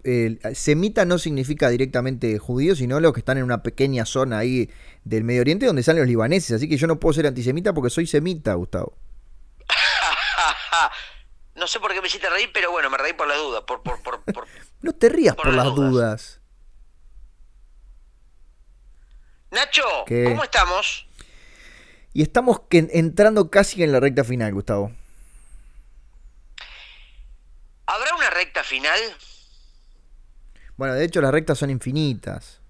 [0.55, 4.71] semita no significa directamente judío, sino los que están en una pequeña zona ahí
[5.05, 6.53] del Medio Oriente donde salen los libaneses.
[6.53, 8.97] Así que yo no puedo ser antisemita porque soy semita, Gustavo.
[11.57, 13.83] no sé por qué me hiciste reír, pero bueno, me reí por la duda, por,
[13.83, 14.23] por, por,
[14.81, 16.41] No te rías por, las dudas.
[19.51, 21.07] Nacho, ¿cómo estamos?
[22.15, 24.91] Y estamos entrando casi en la recta final, Gustavo.
[27.89, 29.01] ¿Habrá una recta final?
[30.77, 32.61] Bueno, de hecho las rectas son infinitas.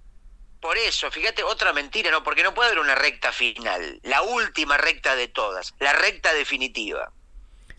[0.60, 2.22] Por eso, fíjate, otra mentira, ¿no?
[2.22, 7.12] Porque no puede haber una recta final, la última recta de todas, la recta definitiva.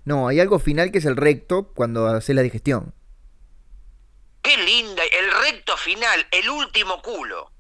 [0.04, 2.94] No, hay algo final que es el recto cuando haces la digestión.
[4.42, 7.52] Qué linda, el recto final, el último culo.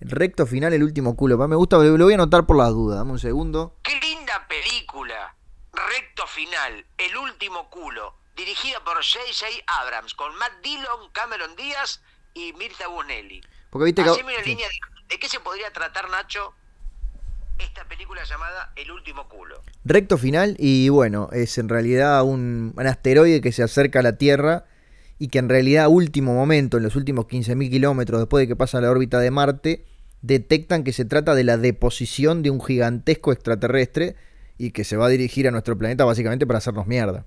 [0.00, 1.36] El recto final, el último culo.
[1.46, 2.98] Me gusta, lo voy a anotar por las dudas.
[2.98, 3.76] Dame un segundo.
[3.82, 5.36] Qué linda película.
[5.72, 8.19] Recto final, el último culo.
[8.40, 9.46] Dirigida por J.J.
[9.66, 12.00] Abrams, con Matt Dillon, Cameron Díaz
[12.32, 13.42] y Mirta Bunelli.
[13.68, 14.46] Porque viste que...
[14.46, 14.66] línea
[15.10, 16.54] de, qué se podría tratar, Nacho,
[17.58, 19.60] esta película llamada El último culo.
[19.84, 24.64] Recto final y bueno, es en realidad un, asteroide que se acerca a la Tierra
[25.18, 28.56] y que en realidad a último momento, en los últimos 15.000 kilómetros después de que
[28.56, 29.84] pasa la órbita de Marte,
[30.22, 34.16] detectan que se trata de la deposición de un gigantesco extraterrestre
[34.56, 37.26] y que se va a dirigir a nuestro planeta básicamente para hacernos mierda.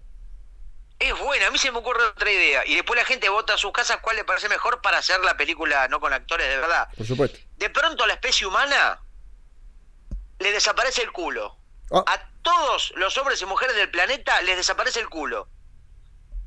[1.03, 2.65] Es buena, a mí se me ocurre otra idea.
[2.65, 5.35] Y después la gente vota a sus casas cuál le parece mejor para hacer la
[5.35, 6.87] película no con actores de verdad.
[6.95, 7.39] Por supuesto.
[7.57, 9.01] De pronto a la especie humana
[10.39, 11.57] le desaparece el culo.
[11.91, 12.05] Ah.
[12.07, 15.49] A todos los hombres y mujeres del planeta les desaparece el culo.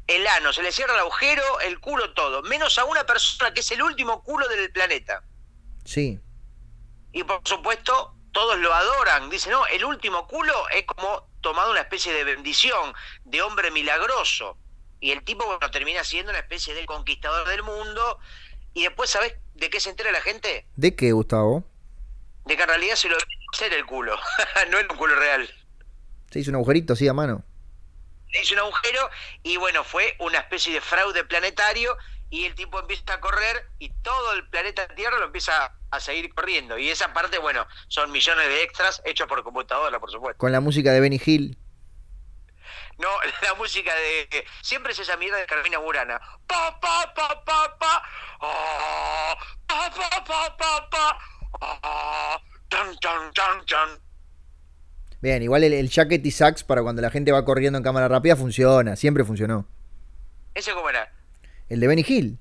[0.06, 2.40] El ano, se le cierra el agujero, el culo, todo.
[2.42, 5.22] Menos a una persona que es el último culo del planeta.
[5.84, 6.18] Sí.
[7.12, 9.28] Y por supuesto, todos lo adoran.
[9.28, 12.92] Dicen, no, el último culo es como tomado una especie de bendición,
[13.24, 14.58] de hombre milagroso.
[14.98, 18.18] Y el tipo, bueno, termina siendo una especie de conquistador del mundo.
[18.74, 20.66] Y después, ¿sabes de qué se entera la gente?
[20.74, 21.62] ¿De qué, Gustavo?
[22.46, 23.16] De que en realidad se lo
[23.54, 24.18] hacer el culo.
[24.70, 25.48] no era un culo real.
[26.32, 27.44] Se hizo un agujerito así a mano.
[28.32, 29.08] Se hizo un agujero
[29.44, 31.96] y bueno, fue una especie de fraude planetario
[32.28, 36.32] y el tipo empieza a correr y todo el planeta Tierra lo empieza a seguir
[36.34, 36.78] corriendo.
[36.78, 40.38] Y esa parte, bueno, son millones de extras hechos por computadora, por supuesto.
[40.38, 41.58] Con la música de Benny Hill.
[42.98, 43.08] No,
[43.42, 44.44] la música de.
[44.62, 46.20] Siempre es esa mierda de Carmina Burana.
[46.46, 48.02] Pa, pa, pa, pa, pa.
[48.40, 49.34] Oh,
[49.66, 51.18] pa, pa, pa, pa, pa.
[51.60, 52.36] Oh.
[55.20, 58.08] Bien, igual el, el jacket y sax para cuando la gente va corriendo en cámara
[58.08, 59.66] rápida funciona, siempre funcionó.
[60.54, 61.12] ¿Ese cómo era?
[61.68, 62.38] El de Benny Hill.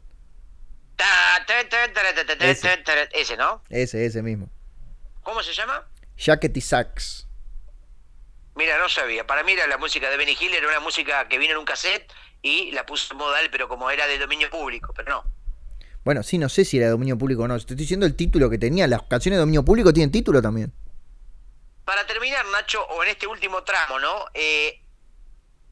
[3.12, 3.38] Ese.
[3.38, 3.62] ¿no?
[3.70, 4.50] Ese, ese mismo.
[5.24, 5.86] ¿Cómo se llama?
[6.18, 7.28] Jacket y Sax.
[8.56, 9.28] Mira, no sabía.
[9.28, 11.66] Para mí era la música de Benny Hill, era una música que vino en un
[11.66, 15.24] cassette y la puso en modal, pero como era de dominio público, pero no.
[16.06, 17.56] Bueno, sí, no sé si era de dominio público o no.
[17.56, 18.88] Te estoy diciendo el título que tenía.
[18.88, 20.72] Las canciones de dominio público tienen título también.
[21.84, 24.26] Para terminar, Nacho, o en este último tramo, ¿no?
[24.34, 24.82] Eh,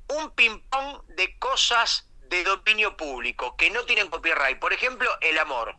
[0.10, 4.60] un ping-pong de cosas de dominio público que no tienen copyright.
[4.60, 5.76] Por ejemplo, el amor.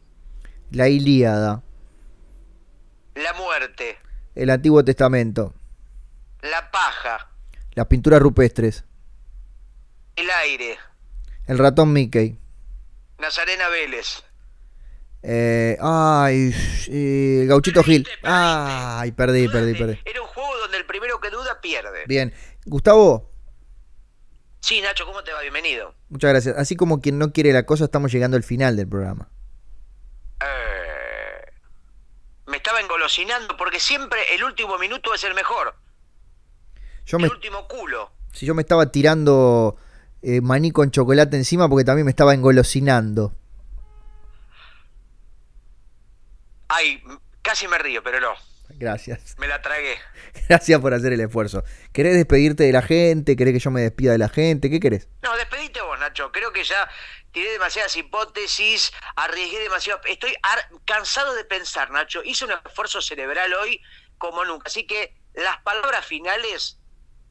[0.71, 1.63] La Ilíada.
[3.15, 3.99] La muerte.
[4.35, 5.53] El Antiguo Testamento.
[6.43, 7.31] La paja.
[7.73, 8.85] Las pinturas rupestres.
[10.15, 10.79] El aire.
[11.47, 12.39] El ratón Mickey.
[13.19, 14.23] Nazarena Vélez.
[15.23, 16.55] Eh, ay,
[16.89, 18.07] eh, Gauchito Gil.
[18.23, 19.99] Ay, perdí, perdí, perdí.
[20.05, 22.05] Era un juego donde el primero que duda pierde.
[22.07, 22.33] Bien.
[22.67, 23.34] Gustavo,
[24.65, 25.43] Sí, Nacho, ¿cómo te va?
[25.43, 25.95] Bienvenido.
[26.09, 26.57] Muchas gracias.
[26.57, 29.29] Así como quien no quiere la cosa, estamos llegando al final del programa.
[30.41, 31.53] Eh,
[32.47, 35.75] me estaba engolosinando porque siempre el último minuto es el mejor.
[37.05, 38.11] Yo el último culo.
[38.33, 39.77] Si yo me estaba tirando
[40.23, 43.35] eh, maní con chocolate encima porque también me estaba engolosinando.
[46.69, 47.03] Ay,
[47.43, 48.33] casi me río, pero no.
[48.71, 49.37] Gracias.
[49.39, 49.97] Me la tragué.
[50.49, 51.65] Gracias por hacer el esfuerzo.
[51.93, 53.37] ¿Querés despedirte de la gente?
[53.37, 54.71] ¿Querés que yo me despida de la gente?
[54.71, 55.09] ¿Qué querés?
[55.23, 56.33] No, despedite vos, Nacho.
[56.33, 56.89] Creo que ya
[57.33, 60.01] tiré demasiadas hipótesis, arriesgué demasiado.
[60.07, 60.35] Estoy
[60.85, 62.23] cansado de pensar, Nacho.
[62.25, 63.81] Hice un esfuerzo cerebral hoy
[64.19, 64.65] como nunca.
[64.67, 66.79] Así que las palabras finales,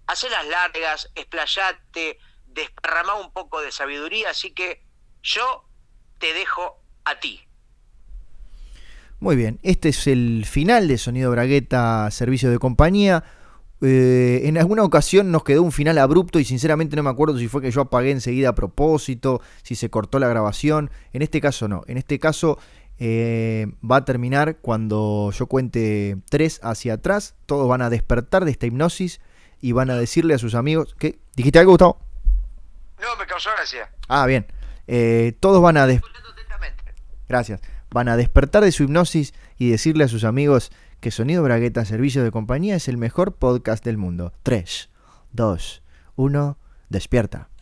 [0.08, 4.30] hacelas largas, explayate, desparramá un poco de sabiduría.
[4.30, 4.84] Así que
[5.22, 5.70] yo
[6.20, 7.48] te dejo a ti.
[9.24, 13.24] Muy bien, este es el final de Sonido Bragueta Servicio de Compañía.
[13.80, 17.48] Eh, en alguna ocasión nos quedó un final abrupto y sinceramente no me acuerdo si
[17.48, 20.92] fue que yo apagué enseguida a propósito, si se cortó la grabación.
[21.14, 22.60] En este caso no, en este caso
[23.00, 27.36] eh, va a terminar cuando yo cuente tres hacia atrás.
[27.46, 29.22] Todos van a despertar de esta hipnosis
[29.62, 30.98] y van a decirle a sus amigos...
[31.00, 31.18] ¿Qué?
[31.38, 31.98] ¿Dijiste algo, Gustavo?
[33.02, 33.90] No, me causó gracia.
[34.10, 34.48] Ah, bien.
[34.86, 35.88] Eh, todos van a...
[37.30, 37.62] Gracias
[37.94, 42.24] van a despertar de su hipnosis y decirle a sus amigos que Sonido Bragueta Servicio
[42.24, 44.34] de Compañía es el mejor podcast del mundo.
[44.44, 44.90] 3,
[45.32, 45.84] 2,
[46.16, 46.58] 1,
[46.90, 47.53] despierta.